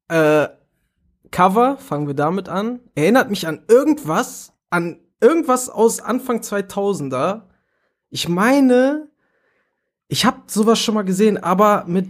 [0.07, 0.47] Äh,
[1.31, 2.79] Cover, fangen wir damit an.
[2.95, 7.43] Erinnert mich an irgendwas, an irgendwas aus Anfang 2000er.
[8.09, 9.09] Ich meine,
[10.07, 12.09] ich habe sowas schon mal gesehen, aber mit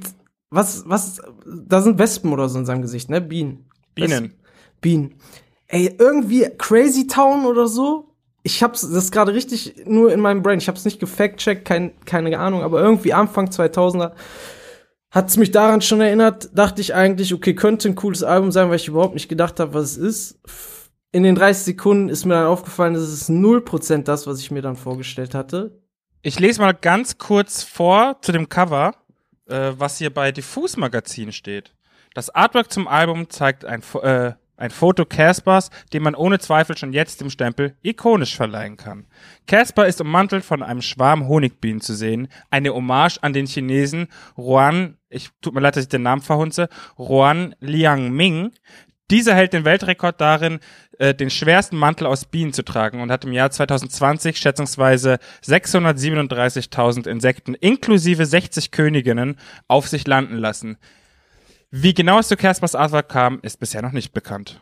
[0.49, 3.21] was was da sind Wespen oder so in seinem Gesicht, ne?
[3.21, 3.65] Bienen.
[3.93, 4.33] Bienen.
[4.81, 5.15] Bienen.
[5.67, 8.11] Ey, irgendwie Crazy Town oder so.
[8.43, 10.59] Ich hab's, das ist gerade richtig nur in meinem Brain.
[10.59, 14.11] Ich hab's nicht gefact-checkt, kein, keine Ahnung, aber irgendwie Anfang 2000er
[15.09, 16.49] hat's mich daran schon erinnert.
[16.53, 19.73] Dachte ich eigentlich, okay, könnte ein cooles Album sein, weil ich überhaupt nicht gedacht habe,
[19.73, 20.39] was es ist.
[21.11, 24.61] In den 30 Sekunden ist mir dann aufgefallen, das ist 0% das, was ich mir
[24.61, 25.81] dann vorgestellt hatte.
[26.27, 28.95] Ich lese mal ganz kurz vor zu dem Cover,
[29.47, 31.75] äh, was hier bei Diffus Magazin steht.
[32.15, 36.93] Das Artwork zum Album zeigt ein, äh, ein Foto Caspers, dem man ohne Zweifel schon
[36.93, 39.05] jetzt dem Stempel ikonisch verleihen kann.
[39.45, 44.97] Casper ist ummantelt von einem Schwarm Honigbienen zu sehen, eine Hommage an den Chinesen Ruan,
[45.09, 48.51] ich tut mir leid, dass ich den Namen verhunze, Ruan Liangming.
[49.11, 50.59] Dieser hält den Weltrekord darin,
[50.97, 57.07] äh, den schwersten Mantel aus Bienen zu tragen und hat im Jahr 2020 schätzungsweise 637.000
[57.07, 59.37] Insekten inklusive 60 Königinnen
[59.67, 60.77] auf sich landen lassen.
[61.69, 64.61] Wie genau es zu Caspers Artwork kam, ist bisher noch nicht bekannt.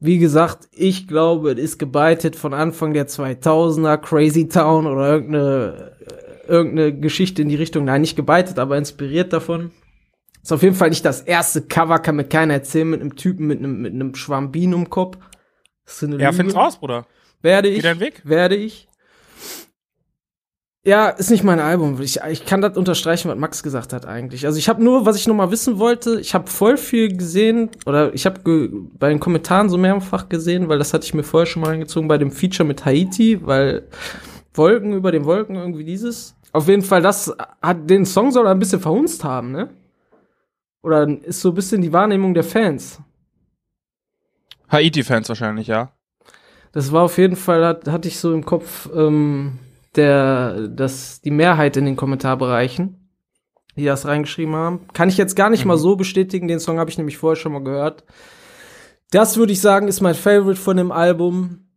[0.00, 5.92] Wie gesagt, ich glaube, es ist gebeitet von Anfang der 2000er, Crazy Town oder irgendeine,
[6.00, 7.84] äh, irgendeine Geschichte in die Richtung.
[7.84, 9.70] Nein, nicht gebeitet, aber inspiriert davon.
[10.42, 13.46] Ist auf jeden Fall nicht das erste Cover, kann mir keiner erzählen, mit einem Typen
[13.46, 15.18] mit einem, mit einem Schwarm Bienen im Kopf.
[16.18, 17.06] Ja, find's raus, Bruder.
[17.42, 17.76] Werde ich.
[17.76, 18.22] Geh deinen Weg.
[18.24, 18.88] Werde ich.
[20.84, 22.00] Ja, ist nicht mein Album.
[22.00, 24.46] Ich, ich kann das unterstreichen, was Max gesagt hat eigentlich.
[24.46, 27.70] Also ich habe nur, was ich noch mal wissen wollte, ich habe voll viel gesehen
[27.86, 31.22] oder ich habe ge bei den Kommentaren so mehrfach gesehen, weil das hatte ich mir
[31.22, 33.86] vorher schon mal reingezogen bei dem Feature mit Haiti, weil
[34.54, 36.34] Wolken über den Wolken irgendwie dieses.
[36.50, 39.70] Auf jeden Fall, das hat den Song soll er ein bisschen verhunzt haben, ne?
[40.82, 43.00] Oder ist so ein bisschen die Wahrnehmung der Fans.
[44.68, 45.92] Haiti-Fans wahrscheinlich, ja.
[46.72, 49.58] Das war auf jeden Fall, hat, hatte ich so im Kopf, ähm,
[49.94, 53.10] der, das, die Mehrheit in den Kommentarbereichen,
[53.76, 54.88] die das reingeschrieben haben.
[54.94, 57.52] Kann ich jetzt gar nicht mal so bestätigen, den Song habe ich nämlich vorher schon
[57.52, 58.04] mal gehört.
[59.10, 61.68] Das würde ich sagen, ist mein Favorite von dem Album.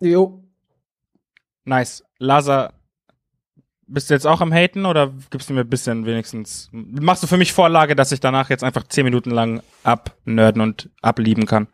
[0.00, 0.42] Jo.
[1.64, 2.04] Nice.
[2.18, 2.72] Laza,
[3.86, 7.26] bist du jetzt auch am Haten oder gibst du mir ein bisschen wenigstens, machst du
[7.26, 11.68] für mich Vorlage, dass ich danach jetzt einfach zehn Minuten lang abnerden und ablieben kann?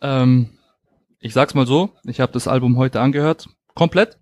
[0.00, 0.50] Ähm,
[1.20, 3.48] ich sag's mal so, ich habe das Album heute angehört.
[3.74, 4.18] Komplett.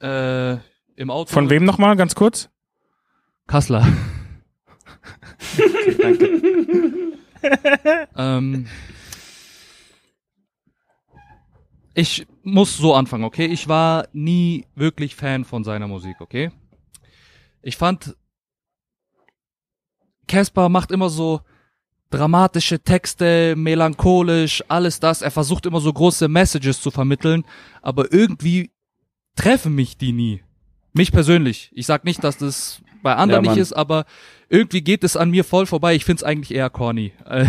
[0.00, 0.54] Äh,
[0.96, 1.32] Im Auto.
[1.32, 2.48] Von wem nochmal, ganz kurz?
[3.46, 3.86] Kassler.
[8.16, 8.66] ähm,
[11.94, 13.46] ich muss so anfangen, okay?
[13.46, 16.50] Ich war nie wirklich Fan von seiner Musik, okay?
[17.62, 18.16] Ich fand,
[20.26, 21.40] Casper macht immer so
[22.10, 25.22] dramatische Texte, melancholisch, alles das.
[25.22, 27.44] Er versucht immer so große Messages zu vermitteln,
[27.82, 28.70] aber irgendwie
[29.36, 30.42] treffen mich die nie.
[30.92, 31.70] Mich persönlich.
[31.74, 34.04] Ich sag nicht, dass das bei anderen Ja, nicht ist, aber
[34.48, 35.94] irgendwie geht es an mir voll vorbei.
[35.94, 37.12] Ich find's eigentlich eher corny.
[37.24, 37.46] Äh,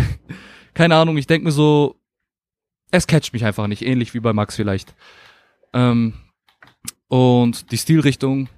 [0.72, 1.99] keine Ahnung, ich denk mir so,
[2.90, 4.94] es catcht mich einfach nicht, ähnlich wie bei Max vielleicht.
[5.72, 6.14] Ähm,
[7.08, 8.48] und die Stilrichtung,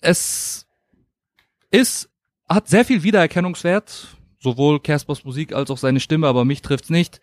[0.00, 0.66] es
[1.70, 2.08] ist,
[2.48, 7.20] hat sehr viel Wiedererkennungswert, sowohl Caspers Musik als auch seine Stimme, aber mich trifft's nicht.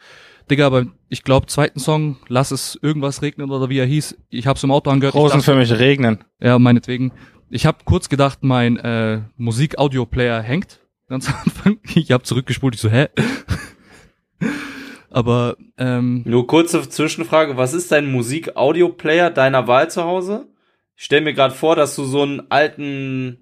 [0.50, 4.48] Digga, aber ich glaube, zweiten Song, lass es irgendwas regnen oder wie er hieß, ich
[4.48, 5.14] hab's im Auto angehört.
[5.40, 6.24] dachte- für mich regnen.
[6.40, 7.12] ja, meinetwegen.
[7.50, 10.82] Ich habe kurz gedacht, mein äh, Musik-Audio-Player hängt.
[11.08, 11.80] Ganz am Anfang.
[11.96, 13.08] Ich habe zurückgespult, ich so, hä?
[15.18, 20.46] Aber ähm, Nur kurze Zwischenfrage, was ist dein Musik-Audio-Player deiner Wahl zu Hause?
[20.96, 23.40] Ich stell mir gerade vor, dass du so einen alten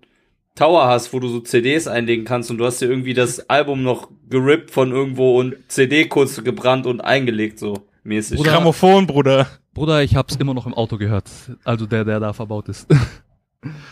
[0.56, 3.84] Tower hast, wo du so CDs einlegen kannst und du hast dir irgendwie das Album
[3.84, 7.74] noch gerippt von irgendwo und CD kurz gebrannt und eingelegt, so
[8.06, 8.38] mäßig.
[8.38, 9.46] Bruder- Grammophon, Bruder.
[9.74, 11.30] Bruder, ich hab's immer noch im Auto gehört.
[11.66, 12.88] Also der, der da verbaut ist.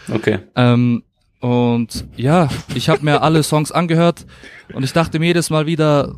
[0.10, 0.38] Okay.
[0.56, 1.04] ähm,
[1.40, 4.26] und ja, ich habe mir alle Songs angehört
[4.72, 6.14] und ich dachte mir jedes Mal wieder,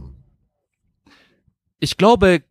[1.79, 2.43] ich glaube,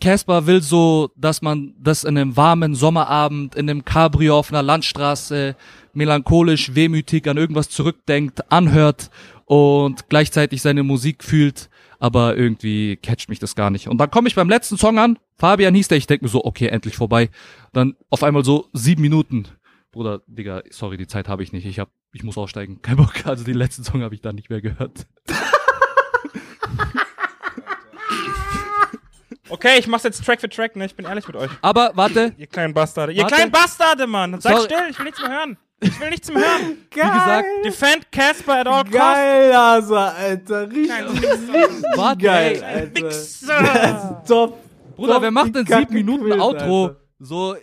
[0.00, 4.62] Casper will so, dass man das in einem warmen Sommerabend, in einem Cabrio auf einer
[4.62, 5.56] Landstraße,
[5.92, 9.10] melancholisch, wehmütig an irgendwas zurückdenkt, anhört
[9.46, 13.88] und gleichzeitig seine Musik fühlt, aber irgendwie catcht mich das gar nicht.
[13.88, 16.44] Und dann komme ich beim letzten Song an, Fabian hieß der, ich denke mir so,
[16.44, 17.30] okay, endlich vorbei.
[17.72, 19.46] Dann auf einmal so sieben Minuten.
[19.90, 21.66] Bruder, Digga, sorry, die Zeit habe ich nicht.
[21.66, 22.82] Ich hab, ich muss aussteigen.
[22.82, 23.26] Kein Bock.
[23.26, 25.06] Also den letzten Song habe ich dann nicht mehr gehört.
[29.48, 30.86] Okay, ich mach's jetzt Track für Track, ne?
[30.86, 31.50] Ich bin ehrlich mit euch.
[31.60, 33.12] Aber warte, Ihr kleinen Bastarde.
[33.12, 33.34] Ihr Warte.
[33.34, 34.40] kleinen Bastarde, Mann.
[34.40, 34.64] Seid Sorry.
[34.64, 35.56] still, ich will nichts mehr hören.
[35.80, 36.78] Ich will nichts mehr hören.
[36.90, 38.96] wie gesagt, Defend Casper at all costs.
[38.96, 40.70] Geil, Asa, Alter.
[40.70, 40.90] Richtig,
[41.94, 42.64] warte, geil.
[42.64, 43.02] Alter.
[43.02, 44.22] Wichser.
[44.26, 44.58] Top.
[44.96, 46.84] Bruder, Top, wer macht denn sieben Minuten quillt, Outro?
[46.86, 47.00] Alter.
[47.18, 47.56] So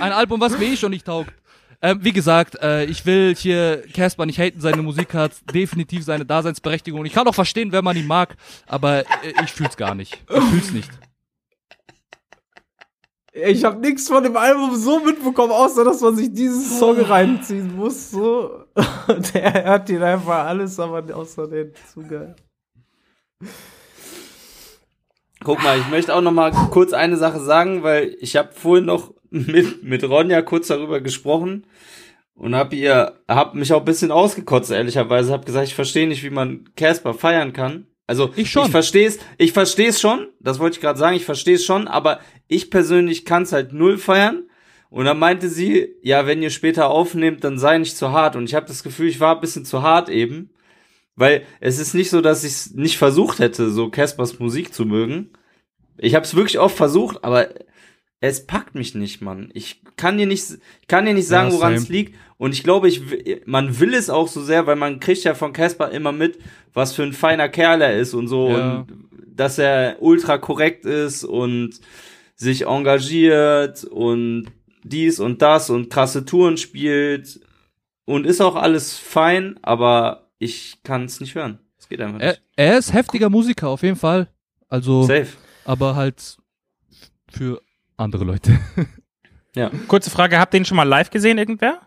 [0.00, 1.32] ein Album, was mir eh schon nicht taugt.
[1.80, 6.24] Ähm, wie gesagt, äh, ich will hier Casper nicht haten, seine Musik hat definitiv seine
[6.24, 7.04] Daseinsberechtigung.
[7.04, 9.04] Ich kann auch verstehen, wenn man ihn mag, aber äh,
[9.44, 10.18] ich fühl's gar nicht.
[10.30, 10.90] Ich fühl's nicht.
[13.36, 17.74] Ich habe nichts von dem Album so mitbekommen, außer dass man sich diesen Song reinziehen
[17.74, 18.12] muss.
[18.12, 18.64] So.
[19.08, 22.36] Und er hört ihn einfach alles, aber außer den zu geil.
[25.42, 28.86] Guck mal, ich möchte auch noch mal kurz eine Sache sagen, weil ich habe vorhin
[28.86, 31.66] noch mit, mit Ronja kurz darüber gesprochen
[32.34, 36.22] und hab ihr hab mich auch ein bisschen ausgekotzt ehrlicherweise, hab gesagt, ich verstehe nicht,
[36.22, 37.88] wie man Casper feiern kann.
[38.06, 38.66] Also Ich schon.
[38.66, 41.64] ich verstehe es, ich verstehe es schon, das wollte ich gerade sagen, ich verstehe es
[41.64, 44.44] schon, aber ich persönlich kann es halt null feiern.
[44.90, 48.36] Und dann meinte sie, ja, wenn ihr später aufnehmt, dann sei nicht zu hart.
[48.36, 50.50] Und ich habe das Gefühl, ich war ein bisschen zu hart eben.
[51.16, 54.84] Weil es ist nicht so, dass ich es nicht versucht hätte, so Caspers Musik zu
[54.84, 55.30] mögen.
[55.96, 57.48] Ich habe es wirklich oft versucht, aber
[58.20, 59.50] es packt mich nicht, Mann.
[59.52, 60.44] Ich kann dir nicht,
[60.80, 62.16] ich kann dir nicht sagen, Ja, woran es liegt.
[62.44, 63.00] Und ich glaube, ich,
[63.46, 66.38] man will es auch so sehr, weil man kriegt ja von Casper immer mit,
[66.74, 68.50] was für ein feiner Kerl er ist und so.
[68.50, 68.80] Ja.
[68.80, 68.88] Und
[69.26, 71.80] dass er ultra korrekt ist und
[72.36, 74.48] sich engagiert und
[74.82, 77.40] dies und das und krasse Touren spielt.
[78.04, 81.60] Und ist auch alles fein, aber ich kann es nicht hören.
[81.78, 82.42] Es geht einfach Er, nicht.
[82.56, 84.28] er ist heftiger Musiker, auf jeden Fall.
[84.68, 85.28] Also, Safe.
[85.64, 86.36] aber halt
[87.30, 87.62] für
[87.96, 88.58] andere Leute.
[89.56, 89.70] Ja.
[89.86, 91.80] Kurze Frage, habt ihr ihn schon mal live gesehen, irgendwer?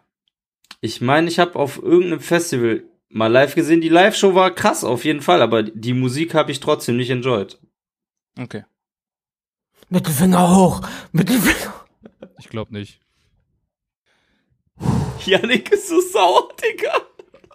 [0.82, 3.82] Ich meine, ich habe auf irgendeinem Festival mal live gesehen.
[3.82, 7.60] Die Live-Show war krass, auf jeden Fall, aber die Musik habe ich trotzdem nicht enjoyed.
[8.40, 8.64] Okay.
[9.90, 10.82] Mittelfinger hoch.
[11.12, 11.74] Mittelfinger.
[12.40, 13.00] Ich glaube nicht.
[15.26, 16.94] Yannick ist so sauer, Digga.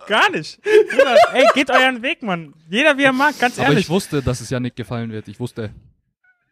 [0.06, 0.60] Gar nicht.
[0.62, 2.54] Bruder, ey, geht euren Weg, Mann.
[2.68, 3.84] Jeder wie er mag, ganz Aber ehrlich.
[3.84, 5.28] ich wusste, dass es Janik gefallen wird.
[5.28, 5.72] Ich wusste.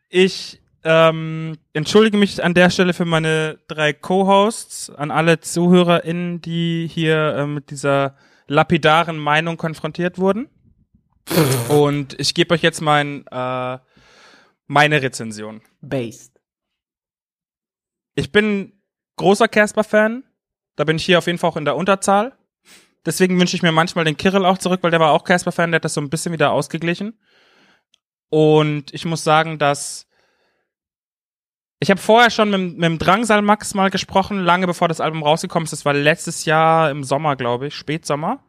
[0.09, 6.88] Ich ähm, entschuldige mich an der Stelle für meine drei Co-Hosts, an alle ZuhörerInnen, die
[6.90, 8.16] hier äh, mit dieser
[8.47, 10.49] lapidaren Meinung konfrontiert wurden.
[11.69, 13.79] Und ich gebe euch jetzt mein, äh,
[14.66, 15.62] meine Rezension.
[15.81, 16.40] Based.
[18.14, 18.81] ich bin
[19.16, 20.25] großer Casper-Fan.
[20.77, 22.33] Da bin ich hier auf jeden Fall auch in der Unterzahl.
[23.07, 25.77] Deswegen wünsche ich mir manchmal den Kirill auch zurück, weil der war auch Casper-Fan, der
[25.77, 27.19] hat das so ein bisschen wieder ausgeglichen.
[28.29, 30.07] Und ich muss sagen, dass
[31.81, 35.23] ich habe vorher schon mit, mit dem Drangsal Max mal gesprochen, lange bevor das Album
[35.23, 35.73] rausgekommen ist.
[35.73, 38.45] Das war letztes Jahr im Sommer, glaube ich, Spätsommer.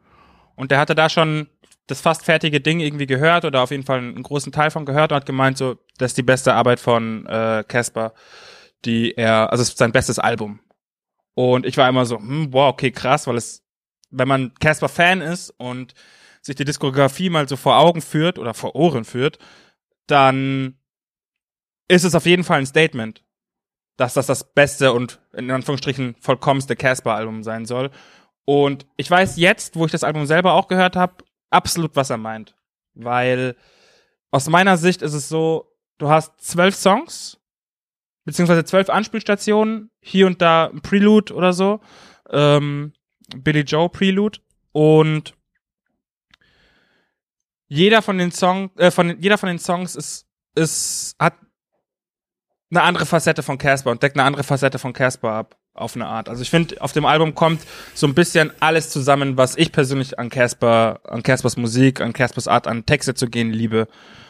[0.54, 1.48] Und der hatte da schon
[1.86, 5.12] das fast fertige Ding irgendwie gehört oder auf jeden Fall einen großen Teil von gehört
[5.12, 8.12] und hat gemeint, so, das ist die beste Arbeit von äh, Casper,
[8.84, 10.60] die er, also es ist sein bestes Album.
[11.34, 13.64] Und ich war immer so, hm, wow, okay, krass, weil es,
[14.10, 15.94] wenn man Casper-Fan ist und
[16.42, 19.38] sich die Diskografie mal so vor Augen führt oder vor Ohren führt,
[20.06, 20.76] dann
[21.88, 23.24] ist es auf jeden Fall ein Statement,
[23.96, 27.90] dass das das beste und in Anführungsstrichen vollkommenste Casper-Album sein soll.
[28.44, 32.16] Und ich weiß jetzt, wo ich das Album selber auch gehört habe, absolut, was er
[32.16, 32.56] meint.
[32.94, 33.56] Weil
[34.30, 37.38] aus meiner Sicht ist es so, du hast zwölf Songs,
[38.24, 41.80] beziehungsweise zwölf Anspielstationen, hier und da ein Prelude oder so,
[42.30, 42.92] ähm,
[43.36, 44.40] Billy Joe Prelude
[44.72, 45.34] und
[47.68, 51.34] jeder von den Songs, äh, von jeder von den Songs ist, ist hat
[52.72, 56.06] eine andere Facette von Casper und deckt eine andere Facette von Casper ab auf eine
[56.06, 56.28] Art.
[56.28, 57.60] Also ich finde, auf dem Album kommt
[57.94, 62.48] so ein bisschen alles zusammen, was ich persönlich an Casper, an Caspers Musik, an Caspers
[62.48, 63.88] Art, an Texte zu gehen liebe.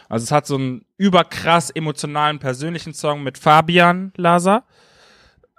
[0.09, 4.64] Also es hat so einen überkrass emotionalen, persönlichen Song mit Fabian Laser.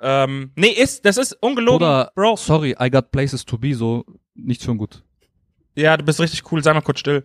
[0.01, 2.35] Ähm, nee, ist, das ist ungelogen, Oder, Bro.
[2.35, 5.01] sorry, I got places to be, so nicht schon gut.
[5.75, 7.23] Ja, du bist richtig cool, sei mal kurz still.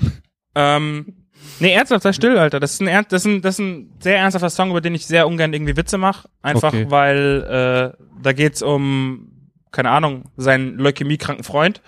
[0.54, 1.21] ähm,
[1.60, 2.60] nee, ernsthaft, sei still, Alter.
[2.60, 4.94] Das ist ein, ernst, das ist ein, das ist ein sehr ernsthafter Song, über den
[4.94, 6.28] ich sehr ungern irgendwie Witze mache.
[6.42, 6.86] Einfach Okay.
[6.90, 11.80] weil äh, da geht's um, keine Ahnung, seinen leukämiekranken Freund.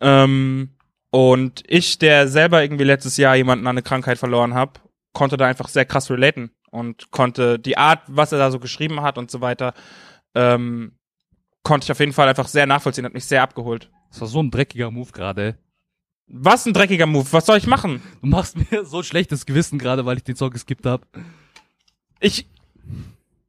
[0.00, 0.70] Ähm,
[1.10, 4.72] und ich, der selber irgendwie letztes Jahr jemanden an eine Krankheit verloren habe,
[5.12, 9.00] konnte da einfach sehr krass relaten und konnte die Art, was er da so geschrieben
[9.00, 9.72] hat und so weiter,
[10.34, 10.92] ähm,
[11.62, 13.90] konnte ich auf jeden Fall einfach sehr nachvollziehen, hat mich sehr abgeholt.
[14.10, 15.56] Das war so ein dreckiger Move gerade.
[16.28, 18.02] Was ein dreckiger Move, was soll ich machen?
[18.20, 21.06] Du machst mir so ein schlechtes Gewissen gerade, weil ich den Song geskippt habe.
[22.18, 22.46] Ich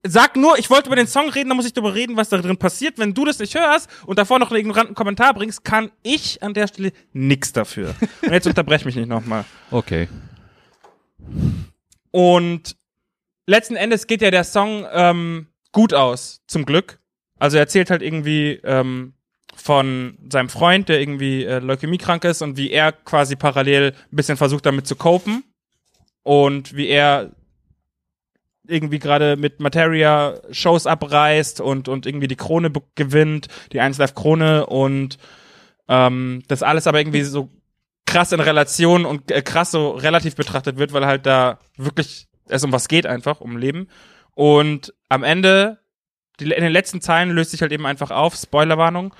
[0.03, 2.37] sag nur, ich wollte über den Song reden, da muss ich darüber reden, was da
[2.37, 2.99] drin passiert.
[2.99, 6.53] Wenn du das nicht hörst und davor noch einen ignoranten Kommentar bringst, kann ich an
[6.53, 7.95] der Stelle nix dafür.
[8.21, 9.45] Und jetzt unterbrech mich nicht nochmal.
[9.71, 10.07] Okay.
[12.11, 12.75] Und
[13.47, 16.99] letzten Endes geht ja der Song ähm, gut aus, zum Glück.
[17.39, 19.13] Also er erzählt halt irgendwie ähm,
[19.57, 24.37] von seinem Freund, der irgendwie äh, leukämiekrank ist und wie er quasi parallel ein bisschen
[24.37, 25.43] versucht damit zu copen
[26.23, 27.31] und wie er
[28.67, 34.13] irgendwie gerade mit Materia Shows abreißt und und irgendwie die Krone gewinnt, die 1 Live
[34.13, 35.17] Krone und
[35.87, 37.49] ähm, das alles aber irgendwie so
[38.05, 42.63] krass in Relation und äh, krass so relativ betrachtet wird, weil halt da wirklich es
[42.63, 43.89] um was geht einfach, um Leben.
[44.33, 45.79] Und am Ende,
[46.39, 49.13] die, in den letzten Zeilen löst sich halt eben einfach auf, Spoilerwarnung,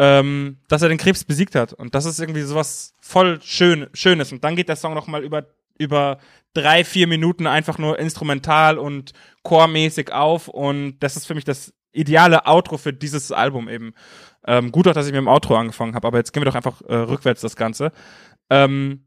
[0.00, 1.74] ähm, dass er den Krebs besiegt hat.
[1.74, 4.32] Und das ist irgendwie sowas voll schön, Schönes.
[4.32, 5.44] Und dann geht der Song nochmal über,
[5.78, 6.16] über
[6.54, 10.48] drei, vier Minuten einfach nur instrumental und chormäßig auf.
[10.48, 13.92] Und das ist für mich das ideale Outro für dieses Album eben.
[14.46, 16.54] Ähm, gut auch, dass ich mit dem Outro angefangen habe, aber jetzt gehen wir doch
[16.54, 17.92] einfach äh, rückwärts das Ganze.
[18.48, 19.04] Ähm,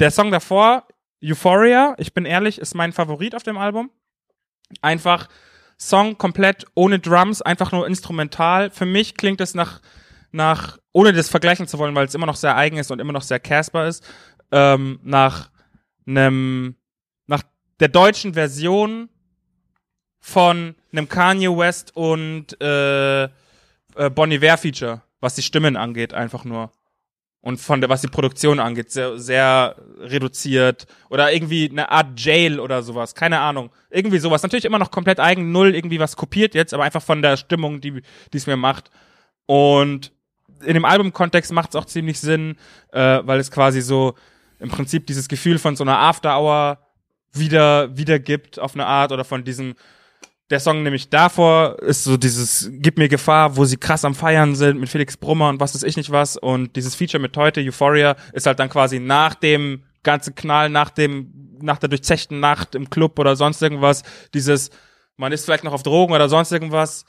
[0.00, 0.88] der Song davor,
[1.22, 3.90] Euphoria, ich bin ehrlich, ist mein Favorit auf dem Album.
[4.82, 5.28] Einfach
[5.78, 8.70] Song komplett ohne Drums, einfach nur instrumental.
[8.70, 9.80] Für mich klingt es nach,
[10.36, 13.12] nach, ohne das vergleichen zu wollen, weil es immer noch sehr eigen ist und immer
[13.12, 14.04] noch sehr Casper ist,
[14.52, 15.50] ähm, nach
[16.06, 16.76] einem,
[17.26, 17.42] nach
[17.80, 19.08] der deutschen Version
[20.20, 23.28] von einem Kanye West und äh, äh,
[24.14, 26.70] Bon Iver Feature, was die Stimmen angeht, einfach nur.
[27.40, 30.88] Und von der, was die Produktion angeht, sehr, sehr reduziert.
[31.10, 33.14] Oder irgendwie eine Art Jail oder sowas.
[33.14, 33.70] Keine Ahnung.
[33.88, 34.42] Irgendwie sowas.
[34.42, 37.80] Natürlich immer noch komplett eigen, null irgendwie was kopiert jetzt, aber einfach von der Stimmung,
[37.80, 38.90] die die es mir macht.
[39.46, 40.10] Und
[40.64, 42.56] in dem Albumkontext macht es auch ziemlich Sinn,
[42.92, 44.14] äh, weil es quasi so
[44.58, 46.78] im Prinzip dieses Gefühl von so einer After-Hour
[47.32, 49.74] wieder, wiedergibt auf eine Art oder von diesem
[50.50, 54.54] der Song nämlich davor ist so dieses Gib mir Gefahr, wo sie krass am Feiern
[54.54, 56.36] sind mit Felix Brummer und was weiß ich nicht was.
[56.36, 60.90] Und dieses Feature mit heute, Euphoria, ist halt dann quasi nach dem ganzen Knall, nach
[60.90, 64.04] dem, nach der durchzechten Nacht im Club oder sonst irgendwas,
[64.34, 64.70] dieses,
[65.16, 67.04] man ist vielleicht noch auf Drogen oder sonst irgendwas,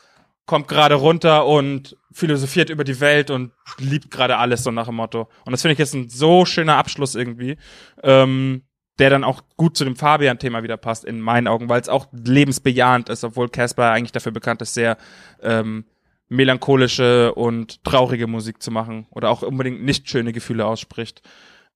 [0.47, 4.95] kommt gerade runter und philosophiert über die Welt und liebt gerade alles, so nach dem
[4.95, 5.29] Motto.
[5.45, 7.57] Und das finde ich jetzt ein so schöner Abschluss irgendwie.
[8.01, 8.63] Ähm,
[8.99, 12.07] der dann auch gut zu dem Fabian-Thema wieder passt, in meinen Augen, weil es auch
[12.11, 14.97] lebensbejahend ist, obwohl Casper eigentlich dafür bekannt ist, sehr
[15.43, 15.85] ähm,
[16.29, 21.21] melancholische und traurige Musik zu machen oder auch unbedingt nicht schöne Gefühle ausspricht.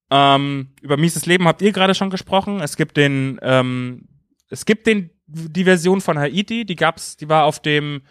[0.10, 2.60] Ähm, über mieses Leben habt ihr gerade schon gesprochen.
[2.60, 4.08] Es gibt den, ähm,
[4.50, 8.02] es gibt den die Version von Haiti, die gab's, die war auf dem,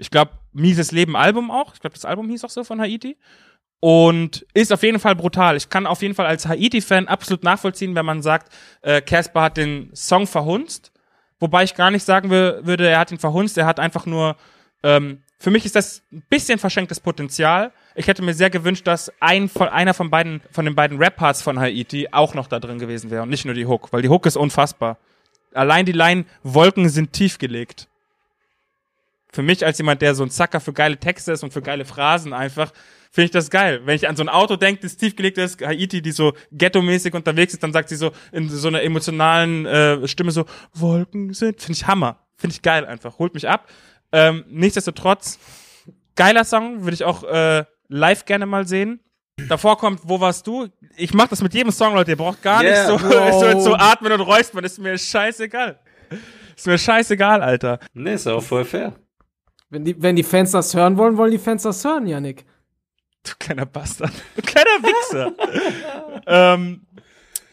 [0.00, 1.74] ich glaube, Mieses Leben Album auch.
[1.74, 3.16] Ich glaube, das Album hieß auch so von Haiti.
[3.78, 5.56] Und ist auf jeden Fall brutal.
[5.56, 9.56] Ich kann auf jeden Fall als Haiti-Fan absolut nachvollziehen, wenn man sagt, äh, Casper hat
[9.56, 10.92] den Song verhunzt.
[11.38, 14.36] Wobei ich gar nicht sagen wür- würde, er hat ihn verhunzt, er hat einfach nur,
[14.82, 17.72] ähm, für mich ist das ein bisschen verschenktes Potenzial.
[17.94, 21.40] Ich hätte mir sehr gewünscht, dass ein von, einer von beiden, von den beiden Rap-Parts
[21.40, 24.10] von Haiti auch noch da drin gewesen wäre und nicht nur die Hook, weil die
[24.10, 24.98] Hook ist unfassbar.
[25.54, 27.88] Allein die Line, Wolken sind tief gelegt.
[29.32, 31.84] Für mich als jemand, der so ein Sucker für geile Texte ist und für geile
[31.84, 32.72] Phrasen einfach,
[33.12, 33.82] finde ich das geil.
[33.84, 37.52] Wenn ich an so ein Auto denke, das tiefgelegt ist, Haiti, die so ghetto-mäßig unterwegs
[37.52, 41.76] ist, dann sagt sie so in so einer emotionalen äh, Stimme so, Wolken sind, finde
[41.76, 42.18] ich Hammer.
[42.36, 43.18] Finde ich geil einfach.
[43.18, 43.68] Holt mich ab.
[44.12, 45.38] Ähm, nichtsdestotrotz,
[46.16, 49.00] geiler Song, würde ich auch äh, live gerne mal sehen.
[49.48, 50.68] Davor kommt, wo warst du?
[50.96, 52.10] Ich mach das mit jedem Song, Leute.
[52.10, 52.90] Ihr braucht gar Yeah.
[52.92, 53.08] nicht so,
[53.54, 54.64] so, so atmen und räuspern.
[54.64, 55.78] Ist mir scheißegal.
[56.56, 57.78] Ist mir scheißegal, Alter.
[57.94, 58.94] Nee, ist auch voll fair.
[59.70, 62.44] Wenn die, wenn die Fans das hören wollen, wollen die Fans das hören, Yannick.
[63.22, 64.12] Du kleiner Bastard.
[64.36, 65.32] Du kleiner Wichser.
[66.26, 66.86] ähm,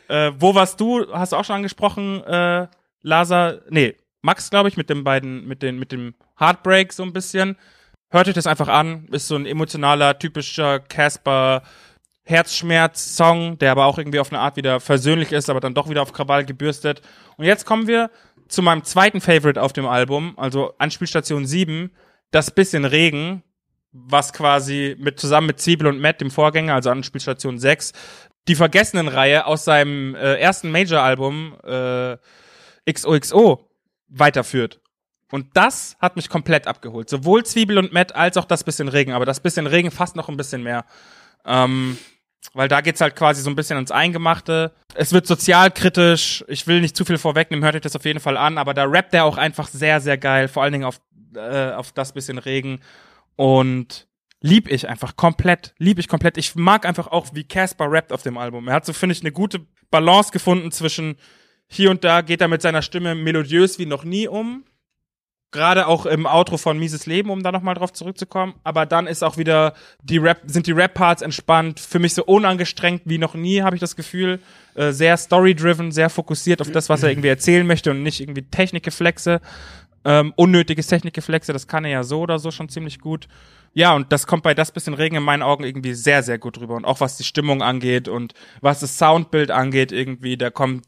[0.08, 1.06] äh, wo warst du?
[1.14, 2.68] Hast du auch schon angesprochen, äh,
[3.02, 3.60] Lasa?
[3.70, 7.56] Nee, Max, glaube ich, mit den beiden, mit den, mit dem Heartbreak so ein bisschen.
[8.10, 9.08] Hört euch das einfach an.
[9.12, 11.62] Ist so ein emotionaler, typischer Casper
[12.24, 16.02] Herzschmerz-Song, der aber auch irgendwie auf eine Art wieder versöhnlich ist, aber dann doch wieder
[16.02, 17.02] auf Krawall gebürstet.
[17.38, 18.10] Und jetzt kommen wir
[18.50, 21.92] zu meinem zweiten Favorite auf dem Album, also Anspielstation 7,
[22.32, 23.44] das bisschen Regen,
[23.92, 27.94] was quasi mit zusammen mit Zwiebel und Matt, dem Vorgänger, also Anspielstation 6,
[28.48, 32.18] die Vergessenen-Reihe aus seinem äh, ersten Major-Album äh,
[32.92, 33.70] XOXO
[34.08, 34.80] weiterführt.
[35.32, 37.10] Und das hat mich komplett abgeholt.
[37.10, 40.30] Sowohl Zwiebel und Matt als auch das bisschen Regen, aber das bisschen Regen fast noch
[40.30, 40.86] ein bisschen mehr.
[41.46, 41.98] Ähm,
[42.54, 44.72] weil da geht's halt quasi so ein bisschen ans Eingemachte.
[44.96, 46.46] Es wird sozialkritisch.
[46.48, 48.58] Ich will nicht zu viel vorwegnehmen, hört euch das auf jeden Fall an.
[48.58, 50.48] Aber da rappt er auch einfach sehr, sehr geil.
[50.48, 51.02] Vor allen Dingen auf,
[51.36, 52.80] äh, auf das bisschen Regen.
[53.36, 54.08] Und
[54.42, 55.74] lieb ich einfach komplett.
[55.78, 56.38] Lieb ich komplett.
[56.38, 58.68] Ich mag einfach auch, wie Casper rappt auf dem Album.
[58.68, 61.18] Er hat so, finde ich, eine gute Balance gefunden zwischen
[61.68, 64.64] hier und da geht er mit seiner Stimme melodiös wie noch nie um.
[65.52, 68.56] Gerade auch im Outro von Mieses Leben, um da nochmal drauf zurückzukommen.
[68.66, 71.80] Aber dann ist auch wieder die Rap, sind die Rap-Parts entspannt.
[71.80, 74.42] Für mich so unangestrengt wie noch nie, habe ich das Gefühl.
[74.76, 78.44] Äh, sehr story-driven, sehr fokussiert auf das, was er irgendwie erzählen möchte und nicht irgendwie
[78.44, 79.40] Technikgeflexe.
[80.08, 83.28] Ähm, unnötiges Technikgeflexe, das kann er ja so oder so schon ziemlich gut.
[83.74, 86.62] Ja, und das kommt bei das bisschen Regen in meinen Augen irgendwie sehr, sehr gut
[86.62, 86.76] rüber.
[86.76, 90.86] Und auch was die Stimmung angeht und was das Soundbild angeht, irgendwie, da kommt,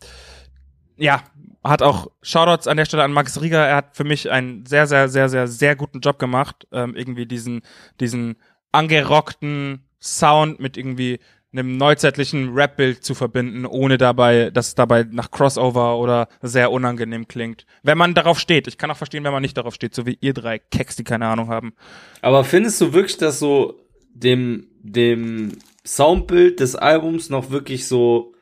[0.96, 1.22] ja,
[1.66, 3.68] hat auch Shoutouts an der Stelle an Max Rieger.
[3.68, 7.26] Er hat für mich einen sehr, sehr, sehr, sehr, sehr guten Job gemacht, ähm, irgendwie
[7.26, 7.64] diesen,
[8.00, 8.38] diesen
[8.72, 11.20] angerockten Sound mit irgendwie
[11.52, 17.28] einem neuzeitlichen Rap-Bild zu verbinden, ohne dabei, dass es dabei nach Crossover oder sehr unangenehm
[17.28, 17.66] klingt.
[17.82, 18.68] Wenn man darauf steht.
[18.68, 21.04] Ich kann auch verstehen, wenn man nicht darauf steht, so wie ihr drei Keks, die
[21.04, 21.74] keine Ahnung haben.
[22.22, 23.80] Aber findest du wirklich, dass so
[24.14, 25.54] dem, dem
[25.86, 28.36] Soundbild des Albums noch wirklich so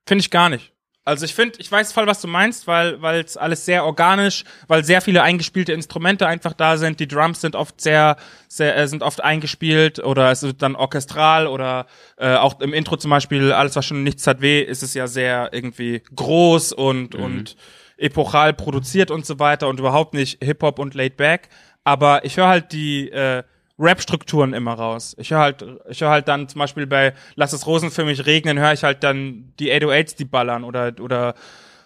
[0.07, 0.73] Finde ich gar nicht.
[1.07, 4.43] Also ich finde, ich weiß voll, was du meinst, weil weil es alles sehr organisch,
[4.67, 6.99] weil sehr viele eingespielte Instrumente einfach da sind.
[6.99, 8.17] Die Drums sind oft sehr,
[8.49, 11.87] sehr äh, sind oft eingespielt oder es wird dann orchestral oder
[12.17, 15.07] äh, auch im Intro zum Beispiel alles, was schon nichts hat weh, ist es ja
[15.07, 17.57] sehr irgendwie groß und und
[17.99, 21.51] epochal produziert und so weiter und überhaupt nicht Hip Hop und laid back.
[21.85, 23.45] Aber ich höre halt die äh,
[23.79, 25.15] Rap-Strukturen immer raus.
[25.19, 28.27] Ich höre halt, ich höre halt dann zum Beispiel bei Lass es Rosen für mich
[28.27, 31.35] regnen, höre ich halt dann die 808s, die ballern oder, oder,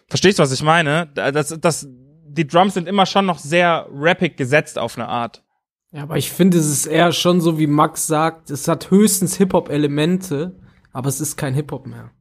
[0.08, 1.08] verstehst du, was ich meine?
[1.14, 5.42] Das, das, die Drums sind immer schon noch sehr rappig gesetzt auf eine Art.
[5.92, 9.36] Ja, aber ich finde, es ist eher schon so, wie Max sagt, es hat höchstens
[9.36, 10.56] Hip-Hop-Elemente,
[10.92, 12.12] aber es ist kein Hip-Hop mehr.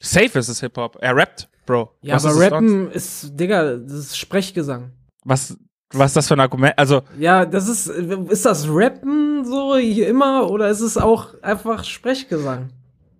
[0.00, 0.98] Safe ist es Hip-Hop.
[1.00, 1.96] Er rappt, Bro.
[2.02, 4.92] Ja, Was aber ist Rappen ist, Digga, das ist Sprechgesang.
[5.24, 5.56] Was,
[5.92, 6.74] was ist das für ein Argument?
[6.76, 11.84] Also, Ja, das ist, ist das Rappen so hier immer oder ist es auch einfach
[11.84, 12.70] Sprechgesang?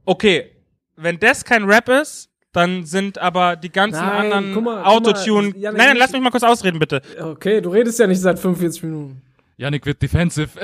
[0.05, 0.51] okay,
[0.97, 4.87] wenn das kein Rap ist, dann sind aber die ganzen Nein, anderen guck mal, guck
[4.87, 5.49] Autotune.
[5.51, 7.03] mal, Jan, nein, nein, lass mich mal kurz ausreden, bitte.
[7.21, 9.23] Okay, du redest ja nicht seit 45 Minuten.
[9.57, 10.49] Yannick wird defensive.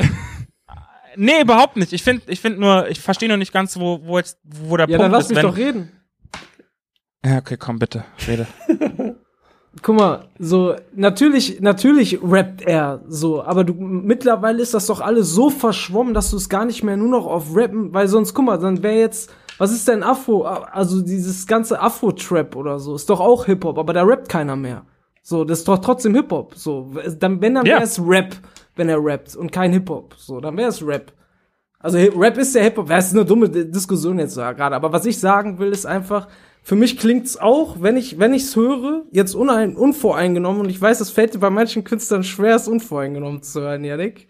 [1.17, 1.93] Nee, überhaupt nicht.
[1.93, 4.89] Ich finde ich find nur, ich verstehe nur nicht ganz, wo, wo jetzt, wo der
[4.89, 5.29] Ja, Punkt dann lass ist.
[5.29, 5.93] mich wenn, doch reden.
[7.25, 8.49] Ja, okay, komm, bitte, rede.
[9.85, 15.29] Guck mal, so, natürlich, natürlich rappt er so, aber du, mittlerweile ist das doch alles
[15.29, 18.47] so verschwommen, dass du es gar nicht mehr nur noch auf Rappen, weil sonst, guck
[18.47, 23.11] mal, dann wäre jetzt, was ist denn Afro, also dieses ganze Afro-Trap oder so, ist
[23.11, 24.87] doch auch Hip-Hop, aber da rappt keiner mehr.
[25.23, 26.55] So, das ist doch trotzdem Hip-Hop.
[26.55, 27.75] So, dann, wenn, dann Ja.
[27.75, 28.37] wäre es Rap,
[28.77, 30.15] wenn er rappt und kein Hip-Hop.
[30.17, 31.13] So, dann wäre es Rap.
[31.79, 32.89] Also Rap ist ja Hip-Hop.
[32.89, 34.75] Das ist eine dumme Diskussion jetzt gerade.
[34.75, 36.29] Aber was ich sagen will, ist einfach,
[36.65, 41.01] für mich klingt's auch, wenn ich, wenn ich's höre, jetzt unein, unvoreingenommen, und ich weiß,
[41.01, 44.27] es fällt dir bei manchen Künstlern schwer, es unvoreingenommen zu hören, Janik.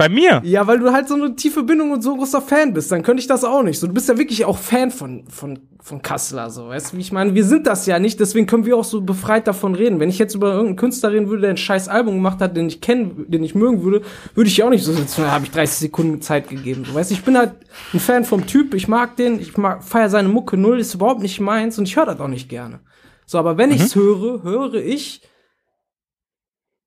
[0.00, 0.40] Bei mir?
[0.44, 3.02] Ja, weil du halt so eine tiefe Bindung und so ein großer Fan bist, dann
[3.02, 3.78] könnte ich das auch nicht.
[3.78, 7.02] So, du bist ja wirklich auch Fan von, von, von Kassler, so, weißt du, wie
[7.02, 7.34] ich meine?
[7.34, 10.00] Wir sind das ja nicht, deswegen können wir auch so befreit davon reden.
[10.00, 12.68] Wenn ich jetzt über irgendeinen Künstler reden würde, der ein scheiß Album gemacht hat, den
[12.68, 14.00] ich kennen, den ich mögen würde,
[14.34, 16.94] würde ich ja auch nicht so sitzen, da habe ich 30 Sekunden Zeit gegeben, so,
[16.94, 17.52] weißt du, ich bin halt
[17.92, 21.20] ein Fan vom Typ, ich mag den, ich mag, feier seine Mucke null, ist überhaupt
[21.20, 22.80] nicht meins und ich höre das auch nicht gerne.
[23.26, 25.20] So, aber wenn ich's höre, höre ich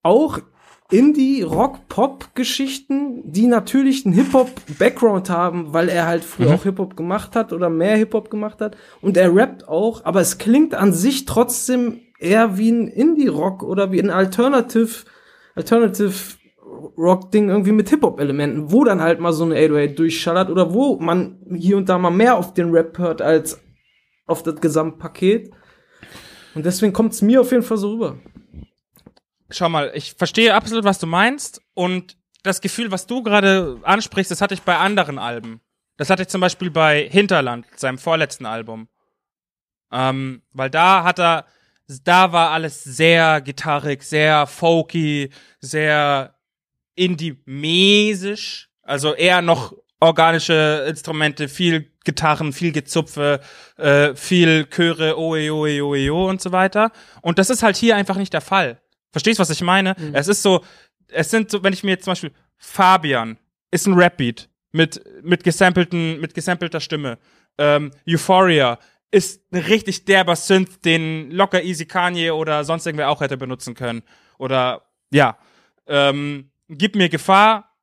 [0.01, 0.39] auch
[0.93, 7.69] Indie-Rock-Pop-Geschichten, die natürlich einen Hip-Hop-Background haben, weil er halt früher auch Hip-Hop gemacht hat oder
[7.69, 8.77] mehr Hip-Hop gemacht hat.
[9.01, 13.91] Und er rappt auch, aber es klingt an sich trotzdem eher wie ein Indie-Rock oder
[13.91, 15.05] wie ein Alternative,
[15.55, 16.13] Alternative
[16.97, 21.39] Rock-Ding irgendwie mit Hip-Hop-Elementen, wo dann halt mal so eine 808 durchschallert oder wo man
[21.55, 23.59] hier und da mal mehr auf den Rap hört als
[24.27, 25.49] auf das Gesamtpaket.
[26.53, 28.19] Und deswegen kommt's mir auf jeden Fall so rüber.
[29.53, 31.61] Schau mal, ich verstehe absolut, was du meinst.
[31.73, 35.61] Und das Gefühl, was du gerade ansprichst, das hatte ich bei anderen Alben.
[35.97, 38.87] Das hatte ich zum Beispiel bei Hinterland, seinem vorletzten Album.
[39.91, 41.45] Ähm, weil da hat er,
[42.03, 45.29] da war alles sehr gitarrig, sehr folky,
[45.59, 46.35] sehr
[46.95, 48.67] indie-mäßig.
[48.81, 53.39] Also eher noch organische Instrumente, viel Gitarren, viel Gezupfe,
[53.77, 56.91] äh, viel Chöre, oe, oe, oe, oe und so weiter.
[57.21, 58.81] Und das ist halt hier einfach nicht der Fall.
[59.13, 59.95] Verstehst, was ich meine?
[60.11, 60.65] Es ist so,
[61.07, 63.37] es sind so, wenn ich mir jetzt zum Beispiel Fabian
[63.71, 67.19] ist ein Rapbeat mit mit gesampelten mit gesampelter Stimme.
[67.57, 68.79] Ähm, Euphoria
[69.11, 73.75] ist ein richtig derber Synth, den locker Easy Kanye oder sonst irgendwer auch hätte benutzen
[73.75, 74.01] können.
[74.39, 75.37] Oder ja,
[75.85, 77.77] ähm, gib mir Gefahr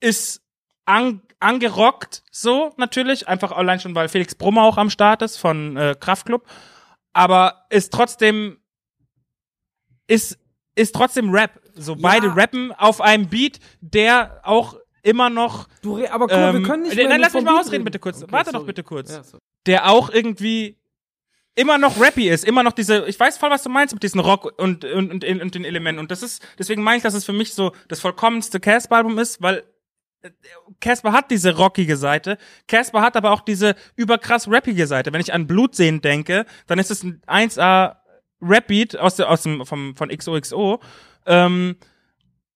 [0.00, 0.42] ist
[0.86, 5.76] an, angerockt so natürlich einfach allein schon weil Felix Brummer auch am Start ist von
[5.76, 6.46] äh, Kraftklub,
[7.12, 8.58] aber ist trotzdem
[10.06, 10.38] ist
[10.76, 11.60] ist trotzdem Rap.
[11.74, 16.52] So beide rappen auf einem Beat, der auch immer noch Du, re- aber guck mal,
[16.52, 17.84] wir ähm, können nicht nein, mehr lass nur mich mal Beat ausreden, reden.
[17.84, 18.22] bitte kurz.
[18.22, 18.66] Okay, Warte doch sorry.
[18.66, 19.10] bitte kurz.
[19.10, 19.22] Ja.
[19.66, 20.78] Der auch irgendwie
[21.54, 24.20] immer noch rappy ist, immer noch diese, ich weiß voll, was du meinst mit diesem
[24.20, 25.98] Rock und, und, und, und den Elementen.
[26.00, 29.40] Und das ist, deswegen meine ich, dass es für mich so das vollkommenste Casper-Album ist,
[29.40, 29.64] weil
[30.22, 30.30] äh,
[30.80, 32.36] Casper hat diese rockige Seite,
[32.68, 35.12] Casper hat aber auch diese überkrass rappige Seite.
[35.12, 37.96] Wenn ich an Blutsehen denke, dann ist es ein 1A
[38.48, 40.80] Rap-Beat aus, der, aus dem, vom, von XOXO.
[41.26, 41.76] Ähm,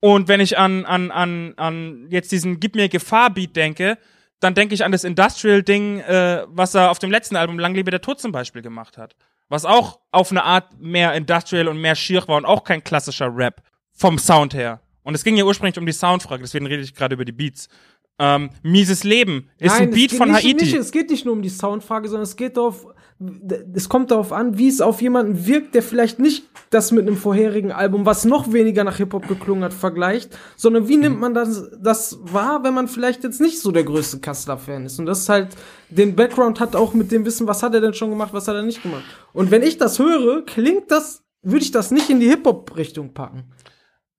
[0.00, 3.98] und wenn ich an, an, an, an jetzt diesen Gib mir Gefahr-Beat denke,
[4.40, 7.90] dann denke ich an das Industrial-Ding, äh, was er auf dem letzten Album Lang lebe
[7.90, 9.14] der Tod zum Beispiel gemacht hat.
[9.48, 13.34] Was auch auf eine Art mehr Industrial und mehr schier war und auch kein klassischer
[13.34, 13.62] Rap
[13.92, 14.80] vom Sound her.
[15.02, 17.68] Und es ging ja ursprünglich um die Soundfrage, deswegen rede ich gerade über die Beats.
[18.18, 20.54] Ähm, Mieses Leben ist Nein, ein Beat von nicht, Haiti.
[20.54, 22.86] Nicht, es geht nicht nur um die Soundfrage, sondern es geht darauf,
[23.74, 27.18] es kommt darauf an, wie es auf jemanden wirkt, der vielleicht nicht das mit einem
[27.18, 31.70] vorherigen Album, was noch weniger nach Hip-Hop geklungen hat, vergleicht, sondern wie nimmt man das,
[31.78, 34.98] das wahr, wenn man vielleicht jetzt nicht so der größte Kassler-Fan ist.
[34.98, 35.48] Und das ist halt,
[35.90, 38.56] den Background hat auch mit dem Wissen, was hat er denn schon gemacht, was hat
[38.56, 39.04] er nicht gemacht.
[39.34, 43.52] Und wenn ich das höre, klingt das, würde ich das nicht in die Hip-Hop-Richtung packen.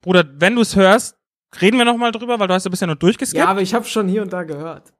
[0.01, 1.17] Bruder, wenn du es hörst,
[1.59, 3.43] reden wir noch mal drüber, weil du hast ja bisher nur durchgeskippt.
[3.43, 4.93] Ja, aber ich habe schon hier und da gehört.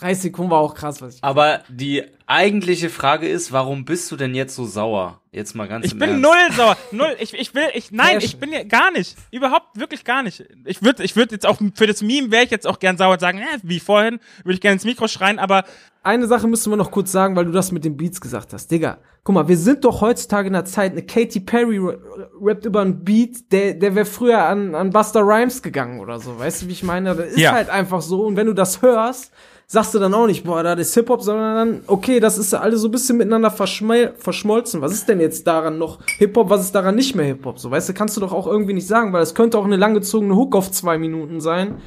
[0.00, 1.24] 30 Sekunden war auch krass, was ich.
[1.24, 5.20] Aber die eigentliche Frage ist, warum bist du denn jetzt so sauer?
[5.30, 6.22] Jetzt mal ganz Ich im bin Ernst.
[6.22, 6.76] null sauer.
[6.90, 7.16] Null.
[7.20, 9.16] Ich, ich will, ich, nein, ich bin ja gar nicht.
[9.30, 10.44] Überhaupt, wirklich gar nicht.
[10.64, 13.12] Ich würde, ich würde jetzt auch, für das Meme wäre ich jetzt auch gern sauer
[13.14, 15.64] und sagen, äh, wie vorhin, würde ich gerne ins Mikro schreien, aber
[16.02, 18.70] Eine Sache müssen wir noch kurz sagen, weil du das mit den Beats gesagt hast.
[18.70, 21.94] Digga, guck mal, wir sind doch heutzutage in der Zeit, eine Katy Perry ra-
[22.42, 26.38] rappt über einen Beat, der, der wäre früher an, an Buster Rhymes gegangen oder so.
[26.38, 27.14] Weißt du, wie ich meine?
[27.14, 27.52] Das ist Ja.
[27.52, 28.26] halt einfach so.
[28.26, 29.32] Und wenn du das hörst,
[29.66, 32.80] sagst du dann auch nicht, boah, das ist Hip-Hop, sondern dann, okay, das ist alles
[32.80, 34.80] so ein bisschen miteinander verschmolzen.
[34.80, 37.58] Was ist denn jetzt daran noch Hip-Hop, was ist daran nicht mehr Hip-Hop?
[37.58, 39.76] So, weißt du, kannst du doch auch irgendwie nicht sagen, weil es könnte auch eine
[39.76, 41.80] langgezogene Hook auf zwei Minuten sein.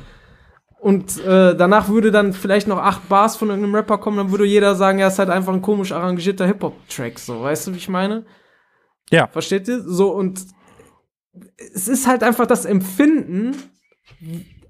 [0.79, 4.45] Und äh, danach würde dann vielleicht noch acht Bars von irgendeinem Rapper kommen, dann würde
[4.45, 7.89] jeder sagen, ja, ist halt einfach ein komisch arrangierter Hip-Hop-Track, so, weißt du, wie ich
[7.89, 8.25] meine?
[9.09, 9.27] Ja.
[9.27, 9.81] Versteht ihr?
[9.81, 10.45] So, und
[11.73, 13.55] es ist halt einfach das Empfinden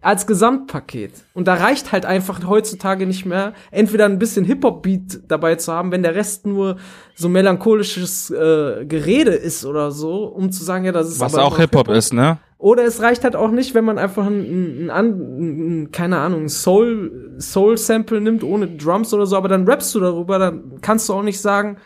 [0.08, 1.12] als Gesamtpaket.
[1.34, 5.92] Und da reicht halt einfach heutzutage nicht mehr, entweder ein bisschen Hip-Hop-Beat dabei zu haben,
[5.92, 6.78] wenn der Rest nur
[7.14, 11.44] so melancholisches äh, Gerede ist oder so, um zu sagen, ja, das ist was aber
[11.44, 12.38] auch Hip-Hop ist, ne?
[12.58, 16.20] oder es reicht halt auch nicht, wenn man einfach ein, ein, ein, ein, ein keine
[16.20, 20.40] Ahnung, ein Soul, Soul Sample nimmt ohne Drums oder so, aber dann rappst du darüber,
[20.40, 21.78] dann kannst du auch nicht sagen,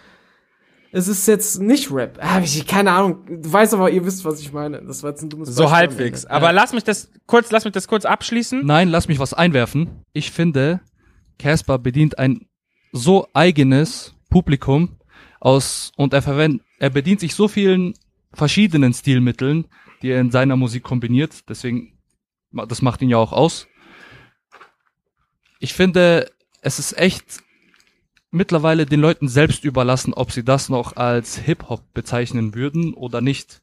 [0.91, 2.19] es ist jetzt nicht Rap.
[2.21, 3.25] Ah, ich, keine Ahnung.
[3.25, 4.81] Du weißt aber, ihr wisst, was ich meine.
[4.81, 6.25] Das war jetzt ein dummes So Beispiel am halbwegs.
[6.25, 8.65] Aber lass mich das kurz, lass mich das kurz abschließen.
[8.65, 10.03] Nein, lass mich was einwerfen.
[10.11, 10.81] Ich finde,
[11.39, 12.47] Casper bedient ein
[12.91, 14.97] so eigenes Publikum
[15.39, 17.93] aus und er verwendet, er bedient sich so vielen
[18.33, 19.67] verschiedenen Stilmitteln,
[20.01, 21.49] die er in seiner Musik kombiniert.
[21.49, 21.97] Deswegen,
[22.51, 23.67] das macht ihn ja auch aus.
[25.59, 26.29] Ich finde,
[26.61, 27.43] es ist echt
[28.31, 33.61] mittlerweile den Leuten selbst überlassen, ob sie das noch als Hip-Hop bezeichnen würden oder nicht.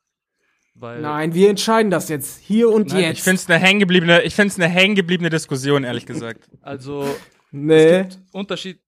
[0.74, 2.38] Weil Nein, wir entscheiden das jetzt.
[2.40, 3.18] Hier und Nein, jetzt.
[3.18, 6.48] Ich finde es eine hängengebliebene, ich finde es eine hängengebliebene Diskussion, ehrlich gesagt.
[6.62, 7.04] Also
[7.50, 8.00] nee.
[8.00, 8.78] Es gibt Unterschied,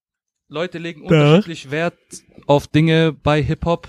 [0.48, 1.98] Leute legen unterschiedlich Wert
[2.46, 3.88] auf Dinge bei Hip-Hop.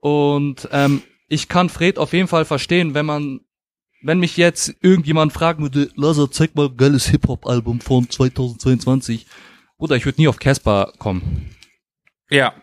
[0.00, 3.40] Und ähm, ich kann Fred auf jeden Fall verstehen, wenn man,
[4.02, 9.26] wenn mich jetzt irgendjemand fragen würde, Lazar, zeig mal ein geiles Hip-Hop-Album von 2022.
[9.80, 11.50] Oder ich würde nie auf Casper kommen.
[12.30, 12.54] Ja.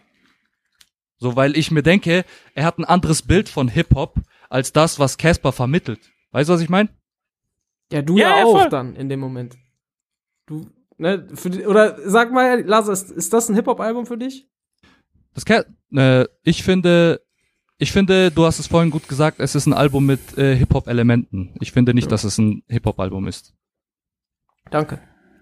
[1.17, 4.15] So, weil ich mir denke, er hat ein anderes Bild von Hip-Hop
[4.49, 5.99] als das, was Casper vermittelt.
[6.31, 6.89] Weißt du, was ich meine?
[7.91, 8.69] Ja, du Ja, ja, ja, auch voll.
[8.69, 9.57] dann in dem Moment.
[10.45, 14.47] Du, ne, für die, oder sag mal, Lazar, ist, ist das ein Hip-Hop-Album für dich?
[15.33, 17.21] Das Ca äh, ich finde,
[17.79, 21.55] ich finde, du hast es vorhin gut gesagt, es ist ein Album mit äh, Hip-Hop-Elementen.
[21.61, 23.55] Ich finde nicht, dass es ein Hip-Hop-Album ist.
[24.69, 25.01] Danke.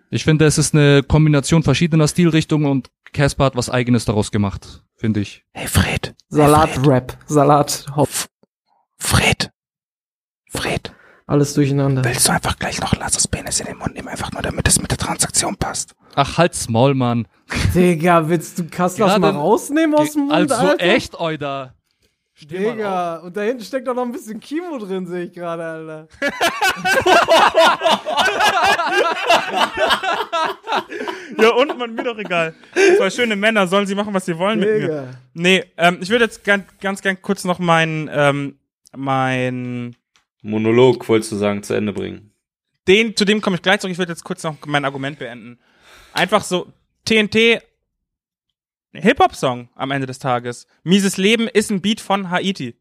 [0.10, 4.84] Ich finde, es ist eine Kombination verschiedener Stilrichtungen und Casper hat was eigenes daraus gemacht,
[4.96, 5.44] finde ich.
[5.54, 6.16] Hey Fred.
[6.30, 8.10] Salat-Rap, Salat-Hop,
[8.98, 9.52] Fred.
[10.50, 10.94] Fred.
[11.28, 12.04] alles durcheinander.
[12.04, 14.82] Willst du einfach gleich noch Lassers Penis in den Mund nehmen, einfach nur damit es
[14.82, 15.94] mit der Transaktion passt?
[16.16, 17.28] Ach, halt's Maul, Mann.
[17.74, 20.84] Digga, willst du Kaslas Gerade- mal rausnehmen aus dem Mund, also Alter?
[20.84, 21.75] echt, Euda.
[22.38, 22.74] Steh mal auf.
[22.74, 26.08] Digga, und da hinten steckt auch noch ein bisschen Kimo drin, sehe ich gerade, Alter.
[31.38, 32.54] Ja, und man, mir doch egal.
[32.98, 34.80] Zwei schöne Männer, sollen sie machen, was sie wollen mit mir.
[34.80, 35.08] Digga.
[35.34, 38.58] Nee, ähm, ich würde jetzt ganz, ganz gern kurz noch mein, ähm,
[38.96, 39.96] mein,
[40.42, 42.32] Monolog, wolltest du sagen, zu Ende bringen.
[42.88, 43.92] den, zu dem komme ich gleich zurück.
[43.92, 45.60] Ich würde jetzt kurz noch mein Argument beenden.
[46.14, 46.68] Einfach so,
[47.06, 47.62] TNT,
[48.96, 50.68] Hip-Hop-Song am Ende des Tages.
[50.84, 52.76] Mieses Leben ist ein Beat von Haiti.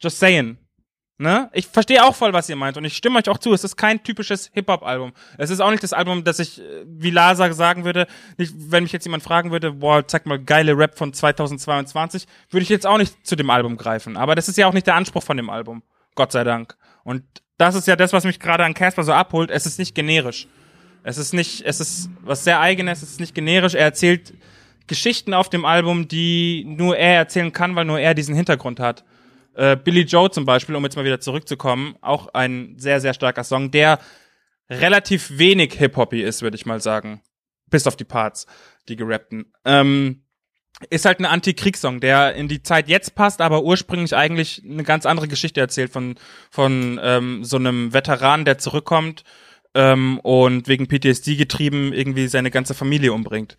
[0.00, 0.58] Just saying.
[1.20, 1.50] Ne?
[1.52, 3.52] Ich verstehe auch voll, was ihr meint und ich stimme euch auch zu.
[3.52, 5.12] Es ist kein typisches Hip-Hop-Album.
[5.36, 8.06] Es ist auch nicht das Album, das ich, äh, wie Lasa sagen würde,
[8.36, 12.62] nicht, wenn mich jetzt jemand fragen würde, boah, zeig mal geile Rap von 2022, würde
[12.62, 14.16] ich jetzt auch nicht zu dem Album greifen.
[14.16, 15.82] Aber das ist ja auch nicht der Anspruch von dem Album.
[16.14, 16.76] Gott sei Dank.
[17.02, 17.24] Und
[17.56, 19.50] das ist ja das, was mich gerade an Casper so abholt.
[19.50, 20.46] Es ist nicht generisch.
[21.02, 23.74] Es ist nicht, es ist was sehr eigenes, es ist nicht generisch.
[23.74, 24.34] Er erzählt
[24.86, 29.04] Geschichten auf dem Album, die nur er erzählen kann, weil nur er diesen Hintergrund hat.
[29.54, 33.44] Äh, Billy Joe zum Beispiel, um jetzt mal wieder zurückzukommen, auch ein sehr, sehr starker
[33.44, 33.98] Song, der
[34.70, 37.22] relativ wenig Hip-Hoppy ist, würde ich mal sagen.
[37.70, 38.46] Bis auf die Parts,
[38.88, 39.52] die gerappten.
[39.64, 40.22] Ähm,
[40.90, 45.06] ist halt ein Anti-Kriegssong, der in die Zeit jetzt passt, aber ursprünglich eigentlich eine ganz
[45.06, 46.14] andere Geschichte erzählt von,
[46.50, 49.24] von ähm, so einem Veteran, der zurückkommt
[49.74, 53.56] ähm, und wegen PTSD getrieben irgendwie seine ganze Familie umbringt.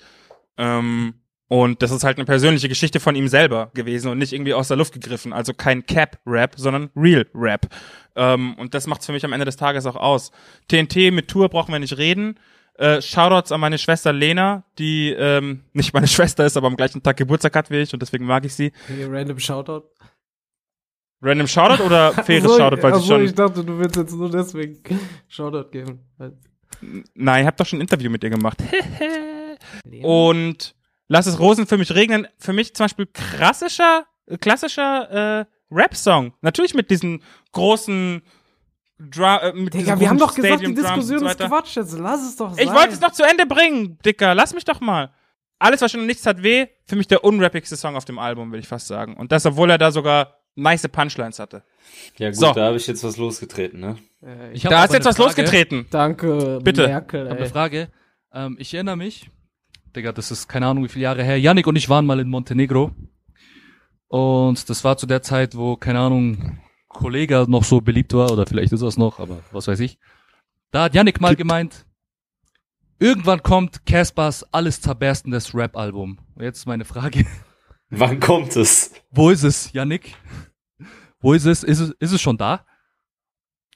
[0.58, 1.16] Ähm,
[1.50, 4.68] und das ist halt eine persönliche Geschichte von ihm selber gewesen und nicht irgendwie aus
[4.68, 5.34] der Luft gegriffen.
[5.34, 7.68] Also kein Cap-Rap, sondern Real-Rap.
[8.16, 10.32] Ähm, und das macht's für mich am Ende des Tages auch aus.
[10.68, 12.40] TNT mit Tour brauchen wir nicht reden.
[12.76, 17.02] Äh, Shoutouts an meine Schwester Lena, die ähm, nicht meine Schwester ist, aber am gleichen
[17.02, 18.72] Tag Geburtstag hat wie ich und deswegen mag ich sie.
[18.88, 19.90] Hey, random Shoutout.
[21.22, 23.26] Random Shoutout oder faires Obwohl- Shoutout, weil schon...
[23.26, 24.82] ich dachte, du willst jetzt nur deswegen
[25.28, 26.00] Shoutout geben.
[27.14, 28.58] Nein, ich habe doch schon ein Interview mit ihr gemacht.
[30.04, 30.76] Und
[31.10, 32.28] Lass es Rosen für mich regnen.
[32.38, 34.06] Für mich zum Beispiel klassischer,
[34.40, 36.34] klassischer äh, Rap-Song.
[36.42, 38.22] Natürlich mit diesen großen
[39.00, 41.40] Dra äh, mit Digga, wir haben doch gesagt, die Stadium Diskussion so ist.
[41.40, 41.76] Quatsch.
[41.78, 42.64] Jetzt lass es doch sein.
[42.64, 44.36] Ich wollte es noch zu Ende bringen, Dicker.
[44.36, 45.12] Lass mich doch mal.
[45.58, 48.60] Alles, was schon nichts hat weh, für mich der unrappigste Song auf dem Album, will
[48.60, 49.18] ich fast sagen.
[49.18, 51.64] Und das, obwohl er da sogar nice Punchlines hatte.
[52.18, 52.54] Ja gut, So.
[52.54, 53.98] da habe ich jetzt was losgetreten, ne?
[54.24, 55.28] Äh, Ich Da ist jetzt was Frage.
[55.42, 55.86] losgetreten.
[55.90, 56.88] Danke, Bitte.
[56.88, 57.50] Merkel, Ich habe eine.
[57.50, 57.90] Frage.
[58.34, 59.30] Ähm, ich erinnere mich,
[59.96, 61.40] Digga, das ist keine Ahnung wie viele Jahre her.
[61.40, 62.92] Yannick und ich waren mal in Montenegro.
[64.08, 68.46] Und das war zu der Zeit, wo, keine Ahnung, Kollega noch so beliebt war, oder
[68.48, 70.00] vielleicht ist er es noch, aber was weiß ich.
[70.72, 71.86] Da hat Yannick mal gemeint,
[73.00, 76.20] irgendwann kommt Caspers alles zerberstendes Rap-Album.
[76.40, 77.26] Jetzt ist meine Frage.
[77.90, 78.94] Wann kommt es?
[79.12, 80.16] Wo ist es, Yannick?
[81.20, 81.64] Wo ist es?
[81.64, 82.66] Ist es, ist es schon da?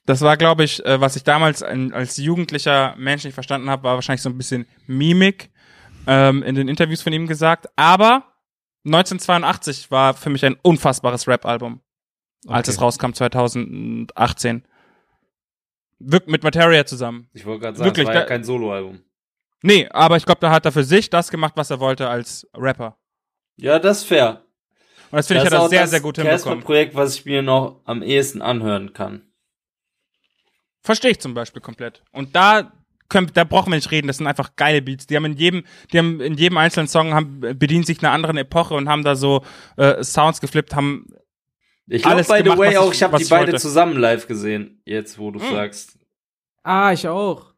[0.05, 3.83] Das war, glaube ich, äh, was ich damals ein, als jugendlicher Mensch nicht verstanden habe,
[3.83, 5.51] war wahrscheinlich so ein bisschen Mimik
[6.07, 7.67] ähm, in den Interviews von ihm gesagt.
[7.75, 8.33] Aber
[8.85, 11.81] 1982 war für mich ein unfassbares Rap-Album,
[12.47, 12.75] als Okay.
[12.75, 14.65] es rauskam 2018.
[15.99, 17.29] Wirkt mit Materia zusammen.
[17.33, 18.99] Ich wollte gerade sagen, Wirklich, es war ja kein Soloalbum.
[19.61, 22.45] Nee, aber ich glaube, da hat er für sich das gemacht, was er wollte als
[22.53, 22.97] Rapper.
[23.57, 24.43] Ja, das ist fair.
[25.11, 26.41] Und das finde ich, Das hat ist er auch sehr, das sehr gut hinbekommen.
[26.59, 29.21] Casper-Projekt, was ich mir noch am ehesten anhören kann.
[30.81, 32.03] Verstehe ich zum Beispiel komplett.
[32.11, 32.73] Und da
[33.09, 35.05] können, da brauchen wir nicht reden, das sind einfach geile Beats.
[35.07, 38.37] Die haben in jedem, die haben in jedem einzelnen Song haben, bedienen sich einer anderen
[38.37, 39.43] Epoche und haben da so
[39.77, 41.05] äh, Sounds geflippt, haben
[41.87, 43.61] Ich glaube, by the gemacht, way, was auch, ich- ich habe die ich beide wollte.
[43.61, 45.49] zusammen live gesehen, jetzt wo du Hm.
[45.51, 45.97] sagst.
[46.63, 47.52] Ah, ich auch.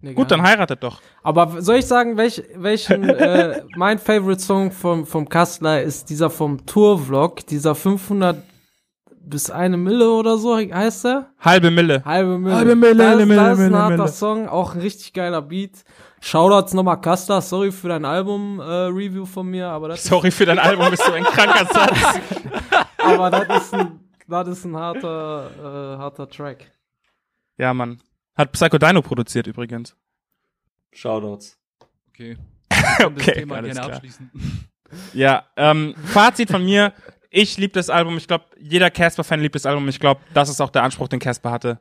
[0.00, 0.14] Digga.
[0.14, 1.00] gut, dann heiratet doch.
[1.24, 6.30] Aber soll ich sagen, welch, welchen, äh, mein Favorite Song vom, vom Kastler ist dieser
[6.30, 8.40] vom Tour-Vlog, dieser 500
[9.20, 11.30] bis eine Mille oder so heißt er?
[11.40, 12.02] Halbe Mille.
[12.04, 12.54] Halbe Mille.
[12.54, 14.08] Halbe Mille, das, Mille, Mille, das ist ein harter Mille.
[14.08, 15.84] Song, auch ein richtig geiler Beat.
[16.20, 20.90] Shoutouts nochmal Kastler, sorry für dein Album-Review von mir, aber das, Sorry für dein Album,
[20.90, 22.20] bist du ein kranker Satz.
[22.98, 26.70] aber das ist ein, das ist ein harter, äh, harter Track.
[27.56, 28.00] Ja, Mann.
[28.38, 29.96] Hat Psycho Dino produziert übrigens.
[30.92, 31.58] Shoutouts.
[32.08, 32.36] Okay.
[32.70, 33.96] Das Okay, Thema alles gerne klar.
[33.96, 34.30] abschließen.
[35.12, 36.94] Ja, ähm, Fazit von mir.
[37.28, 38.16] Ich liebe das Album.
[38.16, 39.86] Ich glaube, jeder Casper-Fan liebt das Album.
[39.88, 41.78] Ich glaube, das ist auch der Anspruch, den Casper hatte.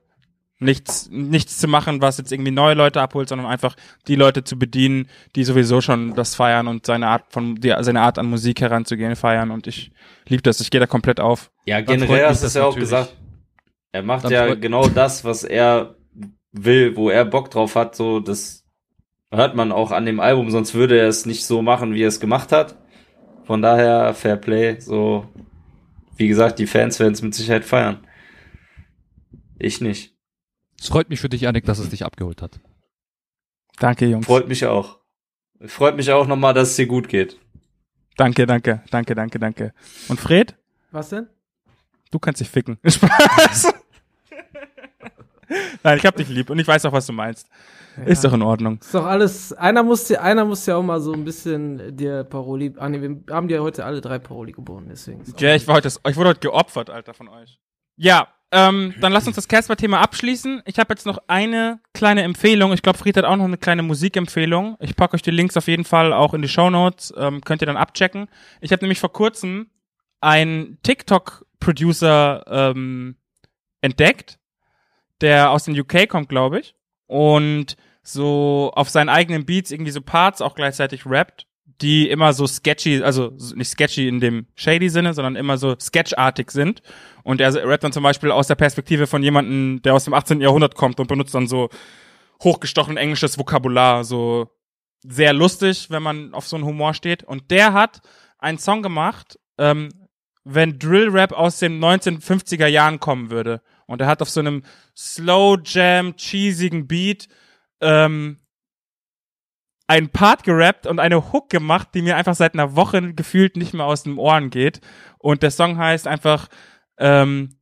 [0.60, 3.78] Nichts, nichts zu machen, was jetzt irgendwie neue Leute abholt, sondern einfach
[4.10, 8.02] die Leute zu bedienen, die sowieso schon das feiern und seine Art von, die, seine
[8.02, 9.52] Art an Musik heranzugehen feiern.
[9.52, 9.92] Und ich
[10.28, 10.60] liebe das.
[10.60, 11.50] Ich gehe da komplett auf.
[11.66, 13.16] Ja, generell hast du das es ja auch gesagt.
[13.94, 15.96] Er macht Dann ja genau das, was er
[16.66, 18.66] will, wo er Bock drauf hat, so, das
[19.32, 22.08] hört man auch an dem Album, sonst würde er es nicht so machen, wie er
[22.08, 22.78] es gemacht hat.
[23.44, 25.28] Von daher, Fair Play, so,
[26.16, 28.06] wie gesagt, die Fans werden es mit Sicherheit feiern.
[29.60, 30.16] Ich nicht.
[30.80, 32.60] Es freut mich für dich, Janik, dass es dich abgeholt hat.
[33.80, 34.26] Danke, Jungs.
[34.26, 35.00] Freut mich auch.
[35.66, 37.40] Freut mich auch nochmal, dass es dir gut geht.
[38.16, 39.74] Danke, danke, danke, danke, danke.
[40.08, 40.56] Und Fred?
[40.92, 41.28] Was denn?
[42.12, 42.78] Du kannst dich ficken.
[42.86, 43.74] Spaß.
[45.84, 47.48] Nein, ich hab dich lieb und ich weiß auch, was du meinst.
[48.06, 48.78] Ist doch in Ordnung.
[48.80, 52.24] Ist doch alles, einer muss, ja- einer muss ja auch mal so ein bisschen dir
[52.26, 55.24] Paroli, ah nee, wir haben dir heute alle drei Paroli geboren, deswegen.
[55.40, 57.58] Ja, ich, war heute, ich wurde heute geopfert, Alter, von euch.
[57.96, 60.62] Ja, ähm, dann lasst uns das Casper-Thema abschließen.
[60.66, 62.72] Ich habe jetzt noch eine kleine Empfehlung.
[62.72, 64.78] Ich glaube, Fried hat auch noch eine kleine Musikempfehlung.
[64.80, 67.14] Ich packe euch die Links auf jeden Fall auch in die Shownotes.
[67.18, 68.28] Ähm, könnt ihr dann abchecken.
[68.62, 69.72] Ich habe nämlich vor kurzem
[70.22, 73.16] einen TikTok-Producer ähm,
[73.82, 74.38] entdeckt,
[75.22, 76.76] der aus den UK kommt, glaube ich.
[77.08, 81.46] Und so auf seinen eigenen Beats irgendwie so Parts auch gleichzeitig rappt,
[81.82, 85.76] die immer so sketchy, also so- nicht sketchy in dem shady Sinne, sondern immer so
[85.80, 86.82] sketchartig sind.
[87.24, 90.42] Und er rappt dann zum Beispiel aus der Perspektive von jemandem, der aus dem 18.
[90.42, 91.70] Jahrhundert kommt und benutzt dann so
[92.44, 94.50] hochgestochen englisches Vokabular, so
[95.04, 97.24] sehr lustig, wenn man auf so einen Humor steht.
[97.24, 98.02] Und der hat
[98.40, 99.90] einen Song gemacht, ähm,
[100.44, 103.62] wenn Drill Rap aus den 1950er Jahren kommen würde.
[103.88, 104.64] Und er hat auf so einem
[104.96, 107.28] Slow Jam, cheesigen Beat
[107.82, 108.40] ähm,
[109.88, 113.74] einen Part gerappt und eine Hook gemacht, die mir einfach seit einer Woche gefühlt nicht
[113.74, 114.82] mehr aus den Ohren geht.
[115.18, 116.50] Und der Song heißt einfach
[116.98, 117.58] ähm,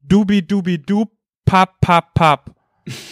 [0.00, 1.06] Dubi Dubi Du
[1.46, 2.55] Pap Pap Pap.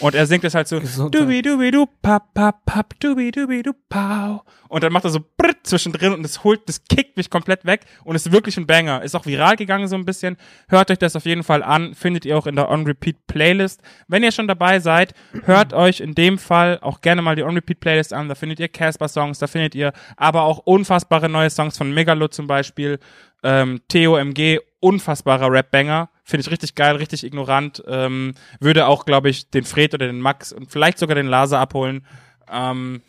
[0.00, 0.78] Und er singt es halt so.
[1.08, 4.42] Dubi Dubi Du Pap Pap Pap Dubi Dubi Du Pau.
[4.68, 7.82] Und dann macht er so Britt zwischendrin und es holt, das kickt mich komplett weg
[8.04, 9.02] und ist wirklich ein Banger.
[9.02, 10.36] Ist auch viral gegangen so ein bisschen.
[10.68, 11.94] Hört euch das auf jeden Fall an.
[11.94, 13.82] Findet ihr auch in der On Repeat Playlist.
[14.06, 15.14] Wenn ihr schon dabei seid,
[15.44, 18.28] hört euch in dem Fall auch gerne mal die On Repeat Playlist an.
[18.28, 22.28] Da findet ihr Casper Songs, da findet ihr aber auch unfassbare neue Songs von Megalo
[22.28, 22.98] zum Beispiel.
[23.44, 26.08] Ähm, Theo MG, unfassbarer Rap-Banger.
[26.24, 27.84] Finde ich richtig geil, richtig ignorant.
[27.86, 31.58] Ähm, würde auch, glaube ich, den Fred oder den Max und vielleicht sogar den Laser
[31.60, 32.06] abholen.
[32.50, 33.02] Ähm,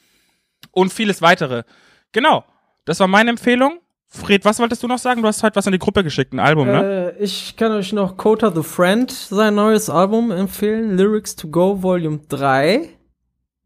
[0.71, 1.63] und vieles weitere.
[2.11, 2.43] Genau.
[2.83, 3.79] Das war meine Empfehlung.
[4.07, 5.21] Fred, was wolltest du noch sagen?
[5.21, 7.13] Du hast heute was in die Gruppe geschickt, ein Album, ne?
[7.17, 11.81] Äh, ich kann euch noch Kota the Friend, sein neues Album empfehlen, Lyrics to Go
[11.81, 12.89] Volume 3.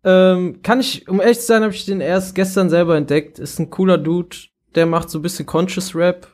[0.03, 3.37] Ähm, kann ich, um ehrlich zu sein, habe ich den erst gestern selber entdeckt.
[3.37, 4.37] Ist ein cooler Dude,
[4.75, 6.27] der macht so ein bisschen Conscious Rap,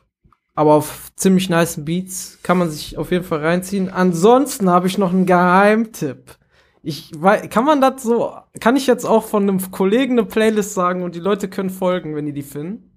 [0.56, 2.40] aber auf ziemlich nice Beats.
[2.42, 3.88] Kann man sich auf jeden Fall reinziehen.
[3.88, 6.36] Ansonsten habe ich noch einen Geheimtipp.
[6.82, 10.72] Ich weiß, kann man das so, kann ich jetzt auch von einem Kollegen eine Playlist
[10.72, 12.96] sagen und die Leute können folgen, wenn die die finden?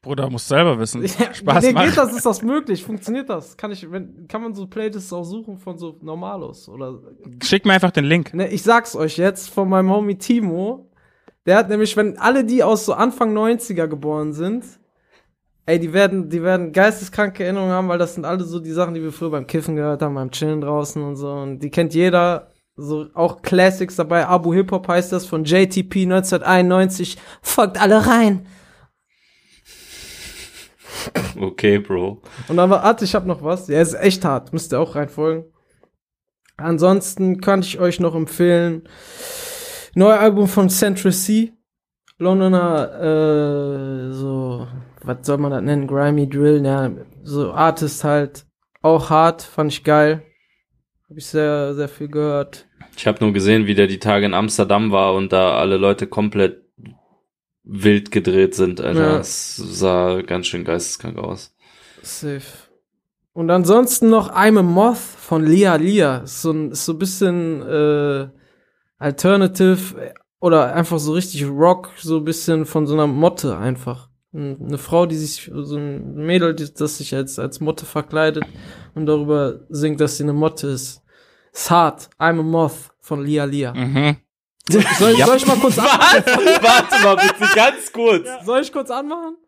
[0.00, 1.02] Bruder, musst selber wissen.
[1.18, 2.14] Ja, Spaß nee, geht das?
[2.14, 2.84] Ist das möglich?
[2.84, 3.56] Funktioniert das?
[3.56, 7.00] Kann ich, wenn, kann man so Playlists auch suchen von so Normalos oder?
[7.42, 8.32] Schick mir einfach den Link.
[8.32, 10.92] Ne, ich sag's euch jetzt von meinem Homie Timo.
[11.46, 14.64] Der hat nämlich, wenn alle die aus so Anfang 90er geboren sind,
[15.68, 18.94] ey, die werden, die werden geisteskranke Erinnerungen haben, weil das sind alle so die Sachen,
[18.94, 21.30] die wir früher beim Kiffen gehört haben, beim Chillen draußen und so.
[21.30, 22.52] Und die kennt jeder.
[22.80, 24.26] So auch Classics dabei.
[24.26, 27.18] Abu Hip Hop heißt das von JTP 1991.
[27.42, 28.46] Folgt alle rein.
[31.38, 32.22] Okay, Bro.
[32.48, 33.68] Und dann war, warte, ich hab noch was.
[33.68, 34.52] Ja, ist echt hart.
[34.52, 35.44] Müsst ihr auch reinfolgen.
[36.56, 38.88] Ansonsten kann ich euch noch empfehlen,
[39.94, 41.52] neues Album von Central C.
[42.18, 44.37] Londoner, äh, so
[45.02, 45.86] was soll man das nennen?
[45.86, 46.90] Grimy Drill, ja,
[47.22, 48.46] so Artist halt.
[48.82, 50.22] Auch hart, fand ich geil.
[51.08, 52.66] Hab ich sehr, sehr viel gehört.
[52.96, 56.06] Ich habe nur gesehen, wie der die Tage in Amsterdam war und da alle Leute
[56.06, 56.62] komplett
[57.64, 59.00] wild gedreht sind, Alter.
[59.00, 59.18] Ja.
[59.18, 61.54] Das sah ganz schön geisteskrank aus.
[62.02, 62.42] Safe.
[63.32, 66.18] Und ansonsten noch I'm a Moth von Lia Lia.
[66.18, 68.28] Ist so ein, ist so ein bisschen äh,
[68.98, 74.07] Alternative oder einfach so richtig Rock, so ein bisschen von so einer Motte einfach.
[74.32, 78.44] Eine Frau, die sich, so ein Mädel, die, das sich als, als Motte verkleidet
[78.94, 81.02] und darüber singt, dass sie eine Motte ist.
[81.52, 82.10] Ist hart.
[82.18, 83.72] I'm a Moth von Lia Lia.
[83.72, 84.18] Mhm.
[84.68, 86.24] Soll, soll ich mal kurz anmachen?
[86.60, 88.28] Warte mal bitte, ganz kurz.
[88.44, 89.38] Soll ich kurz anmachen?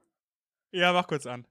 [0.72, 1.47] Ja, mach kurz an.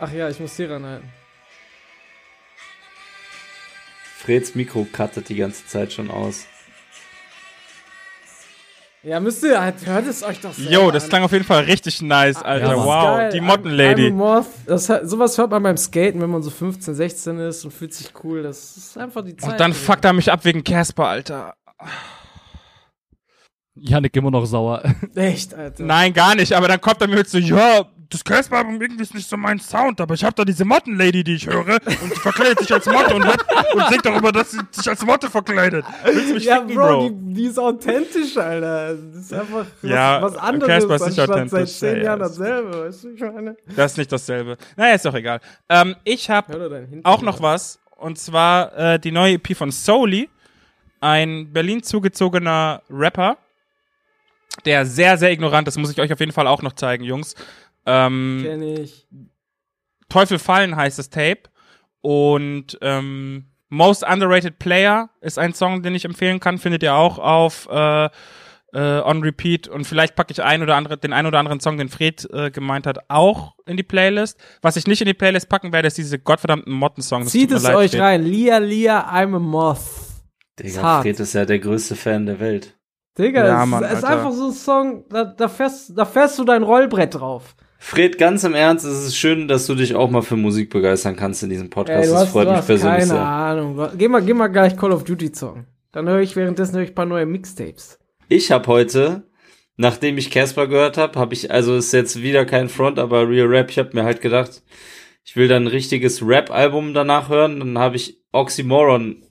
[0.00, 1.08] Ach ja, ich muss hier ranhalten.
[4.28, 6.44] Freds Mikro cuttet die ganze Zeit schon aus.
[9.02, 11.08] Ja, müsst ihr, halt, hört es euch doch selber Jo, das an.
[11.08, 12.72] klang auf jeden Fall richtig nice, Alter.
[12.72, 13.30] Ja, wow, Geil.
[13.32, 14.10] die Mottenlady.
[14.66, 18.42] Sowas hört man beim Skaten, wenn man so 15, 16 ist und fühlt sich cool.
[18.42, 19.52] Das ist einfach die Zeit.
[19.52, 21.54] Und dann fuckt er mich ab wegen Casper, Alter.
[23.76, 24.82] Janik immer noch sauer.
[25.14, 25.84] Echt, Alter.
[25.84, 29.14] Nein, gar nicht, aber dann kommt er mir mit so, ja, das Casper-Album irgendwie ist
[29.14, 32.20] nicht so mein Sound, aber ich hab da diese Mottenlady, die ich höre, und die
[32.20, 35.84] verkleidet sich als Motte und, und singt darüber, dass sie sich als Motte verkleidet.
[36.04, 37.08] Willst du mich Ja, ficken, Bro, Bro?
[37.10, 38.94] Die, die ist authentisch, Alter.
[38.94, 42.20] Das ist einfach was, Ja, was anderes Casper ist nicht seit authentisch, 10 ja, Jahren
[42.20, 42.26] ja.
[42.28, 42.86] dasselbe.
[42.86, 43.56] Weißt du, ich meine?
[43.76, 44.56] Das ist nicht dasselbe.
[44.76, 45.40] Naja, ist doch egal.
[45.68, 49.34] Ähm, ich hab Hör doch deinen Hintern auch noch was, und zwar äh, die neue
[49.34, 50.30] EP von Soli,
[51.00, 53.36] ein Berlin zugezogener Rapper,
[54.64, 57.34] der sehr, sehr ignorant ist, muss ich euch auf jeden Fall auch noch zeigen, Jungs.
[57.88, 59.06] Ähm, Kenn ich.
[60.08, 61.42] Teufel fallen heißt das Tape.
[62.00, 66.58] Und ähm, Most Underrated Player ist ein Song, den ich empfehlen kann.
[66.58, 68.06] Findet ihr auch auf äh,
[68.74, 69.68] äh, On Repeat.
[69.68, 72.50] Und vielleicht packe ich ein oder andere, den ein oder anderen Song, den Fred äh,
[72.50, 74.38] gemeint hat, auch in die Playlist.
[74.62, 77.30] Was ich nicht in die Playlist packen werde, ist diese gottverdammten Motten-Songs.
[77.30, 78.00] Zieht es leid, euch Fred.
[78.02, 78.22] rein.
[78.22, 79.80] Lia, Lia, I'm a Moth.
[80.58, 81.02] Digga, hart.
[81.02, 82.74] Fred ist ja der größte Fan der Welt.
[83.16, 84.08] Digga, Ja, es Mann, ist Alter.
[84.08, 87.54] einfach so ein Song, da, da, fährst, da fährst du dein Rollbrett drauf.
[87.80, 91.14] Fred, ganz im Ernst, es ist schön, dass du dich auch mal für Musik begeistern
[91.16, 92.04] kannst in diesem Podcast.
[92.06, 93.20] Ey, das hast, freut mich persönlich keine sehr.
[93.22, 93.76] Ahnung.
[93.76, 95.64] Du- Geh mal, geh mal gleich Call of Duty Song.
[95.92, 97.98] Dann höre ich währenddessen höre ich ein paar neue Mixtapes.
[98.28, 99.22] Ich habe heute,
[99.76, 103.46] nachdem ich Casper gehört habe, habe ich, also ist jetzt wieder kein Front, aber Real
[103.46, 104.62] Rap, ich habe mir halt gedacht,
[105.24, 107.60] ich will dann ein richtiges Rap-Album danach hören.
[107.60, 109.22] Dann habe ich Oxymoron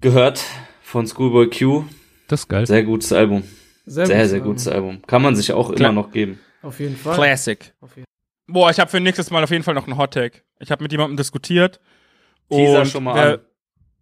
[0.00, 0.42] gehört
[0.82, 1.84] von Schoolboy Q.
[2.28, 2.66] Das ist geil.
[2.66, 3.44] Sehr gutes Album.
[3.86, 5.00] Sehr, Sehr, sehr gutes Album.
[5.06, 5.90] Kann man sich auch Klar.
[5.90, 6.40] immer noch geben.
[6.66, 7.14] Auf jeden Fall.
[7.14, 7.72] Classic.
[7.80, 8.06] Auf jeden
[8.48, 10.42] Boah, ich habe für nächstes Mal auf jeden Fall noch einen Hot-Tag.
[10.58, 11.80] Ich habe mit jemandem diskutiert.
[12.50, 13.40] Teaser und schon mal wer, an.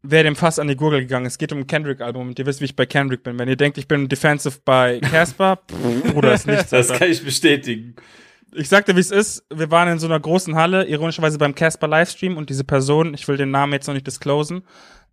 [0.03, 1.35] wer dem fast an die Gurgel gegangen ist.
[1.35, 3.39] Es geht um ein Kendrick-Album und ihr wisst, wie ich bei Kendrick bin.
[3.39, 5.57] Wenn ihr denkt, ich bin defensive bei Casper,
[6.13, 6.71] Bruder, ist nichts.
[6.71, 7.01] Das Alter.
[7.01, 7.97] kann ich bestätigen.
[8.55, 9.45] Ich sagte, wie es ist.
[9.53, 13.27] Wir waren in so einer großen Halle, ironischerweise beim Casper Livestream und diese Person, ich
[13.29, 14.63] will den Namen jetzt noch nicht disclosen,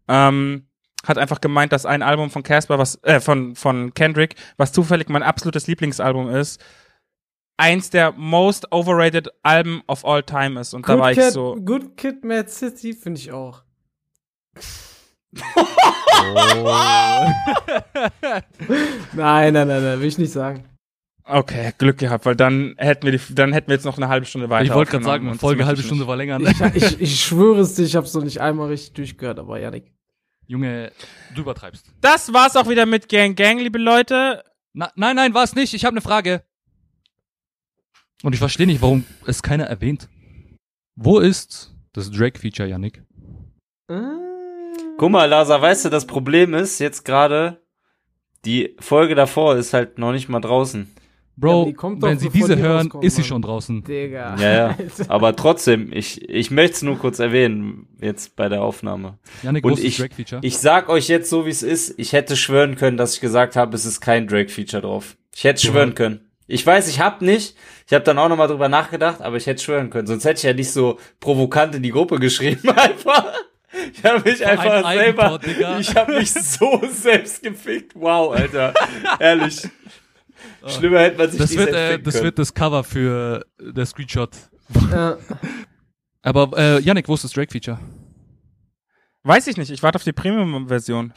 [0.08, 0.68] ähm,
[1.06, 5.10] hat einfach gemeint, dass ein Album von Casper, was, äh, von, von Kendrick, was zufällig
[5.10, 6.64] mein absolutes Lieblingsalbum ist,
[7.62, 10.74] eins der most overrated Alben of all time ist.
[10.74, 13.62] Und da war ich Kid, so, Good Kid, Mad City finde ich auch.
[19.14, 20.66] nein, nein, nein, nein, will ich nicht sagen.
[21.24, 24.26] okay, Glück gehabt, weil dann hätten wir die, dann hätten wir jetzt noch eine halbe
[24.26, 24.66] Stunde weiter.
[24.66, 26.10] Ich wollte gerade sagen, Folge das halbe ich Stunde nicht.
[26.10, 26.46] verlängern.
[26.46, 29.60] Ich, ich, ich schwöre es dir, ich habe es noch nicht einmal richtig durchgehört, aber
[29.60, 29.92] Janik.
[30.48, 30.92] Junge,
[31.36, 31.86] du übertreibst.
[32.02, 34.44] Das war's auch wieder mit Gang Gang, liebe Leute.
[34.74, 35.74] Na, nein, nein, war es nicht.
[35.74, 36.44] Ich habe eine Frage.
[38.24, 40.10] Und ich verstehe nicht, warum es keiner erwähnt.
[40.96, 43.04] Wo ist das Drake-Feature, Yannick?
[44.98, 47.62] Guck mal, Lasa, weißt du, das Problem ist jetzt gerade,
[48.46, 50.88] die Folge davor ist halt noch nicht mal draußen.
[50.96, 51.02] Ja,
[51.38, 53.84] Bro, doch, wenn sie diese die hören, ist sie schon draußen.
[53.84, 54.36] Digga.
[54.36, 54.78] Ja, ja.
[55.08, 59.18] Aber trotzdem, ich, ich möchte es nur kurz erwähnen, jetzt bei der Aufnahme.
[59.42, 62.14] Yannick, Und wo ist das ich, ich sag euch jetzt so, wie es ist, ich
[62.14, 65.18] hätte schwören können, dass ich gesagt habe, es ist kein Drake-Feature drauf.
[65.34, 66.31] Ich hätte Du schwören können.
[66.52, 67.56] Ich weiß, ich hab nicht.
[67.88, 70.06] Ich habe dann auch nochmal drüber nachgedacht, aber ich hätte schwören können.
[70.06, 73.26] Sonst hätte ich ja nicht so provokant in die Gruppe geschrieben einfach.
[73.94, 77.94] Ich habe mich Ein einfach selber, Eigentor, ich habe mich so selbst gefickt.
[77.96, 78.74] Wow, Alter.
[79.20, 79.62] Ehrlich.
[80.68, 82.24] Schlimmer hätte man sich Das nicht wird, selbst äh, das können.
[82.26, 84.32] wird das Cover für äh, der Screenshot.
[84.92, 85.18] Ja.
[86.22, 87.80] Aber äh, Yannick, wo ist das Drake-Feature?
[89.24, 91.14] Weiß ich nicht, ich warte auf die Premium-Version.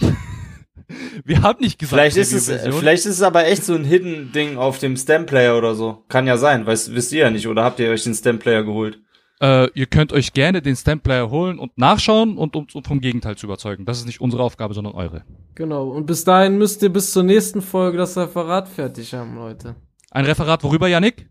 [1.25, 2.81] Wir haben nicht gesagt, Vielleicht ist es, Review-Version.
[2.81, 6.05] vielleicht ist es aber echt so ein Hidden Ding auf dem Stem Player oder so.
[6.09, 8.65] Kann ja sein, weißt, wisst ihr ja nicht, oder habt ihr euch den Stem Player
[8.65, 8.99] geholt?
[9.41, 13.47] Äh, ihr könnt euch gerne den Stamplayer holen und nachschauen und uns vom Gegenteil zu
[13.47, 13.85] überzeugen.
[13.85, 15.25] Das ist nicht unsere Aufgabe, sondern eure.
[15.55, 15.89] Genau.
[15.91, 19.75] Und bis dahin müsst ihr bis zur nächsten Folge das Referat fertig haben, Leute.
[20.11, 21.29] Ein Referat worüber, Yannick?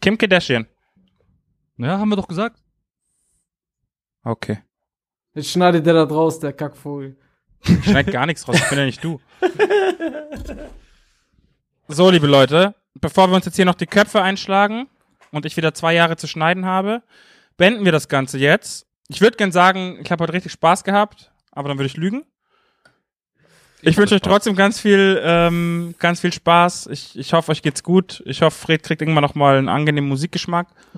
[0.00, 0.66] Kim Kardashian.
[1.78, 2.60] Ja, haben wir doch gesagt.
[4.24, 4.58] Okay.
[5.34, 7.16] Jetzt schneidet der da draus, der Kackvogel.
[7.84, 9.20] Schmeckt gar nichts raus, ich bin ja nicht du.
[11.88, 14.88] So, liebe Leute, bevor wir uns jetzt hier noch die Köpfe einschlagen
[15.30, 17.02] und ich wieder zwei Jahre zu schneiden habe,
[17.56, 18.86] beenden wir das Ganze jetzt.
[19.08, 22.24] Ich würde gern sagen, ich habe heute richtig Spaß gehabt, aber dann würde ich lügen.
[23.84, 26.86] Ich wünsche euch trotzdem ganz viel, ähm, ganz viel Spaß.
[26.86, 28.22] Ich, ich hoffe, euch geht's gut.
[28.26, 30.68] Ich hoffe, Fred kriegt irgendwann noch mal einen angenehmen Musikgeschmack.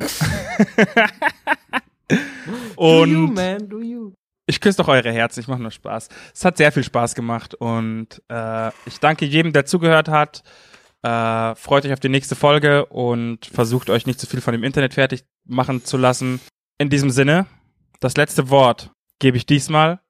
[2.09, 4.13] do you, und man, do you.
[4.47, 6.09] Ich küsse doch eure Herzen, ich mache nur Spaß.
[6.35, 10.43] Es hat sehr viel Spaß gemacht und äh, ich danke jedem, der zugehört hat.
[11.03, 14.65] Äh, freut euch auf die nächste Folge und versucht euch nicht zu viel von dem
[14.65, 16.41] Internet fertig machen zu lassen.
[16.79, 17.47] In diesem Sinne,
[18.01, 20.01] das letzte Wort gebe ich diesmal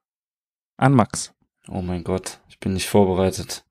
[0.77, 1.33] an Max.
[1.67, 3.65] Oh mein Gott, ich bin nicht vorbereitet.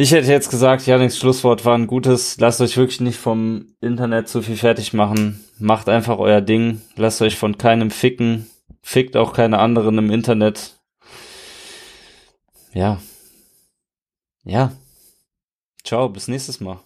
[0.00, 2.38] Ich hätte jetzt gesagt, Janiks Schlusswort war ein gutes.
[2.38, 5.44] Lasst euch wirklich nicht vom Internet zu viel fertig machen.
[5.58, 6.82] Macht einfach euer Ding.
[6.94, 8.48] Lasst euch von keinem ficken.
[8.82, 10.80] Fickt auch keine anderen im Internet.
[12.72, 13.00] Ja.
[14.44, 14.72] Ja.
[15.84, 16.80] Ciao, bis nächstes Mal.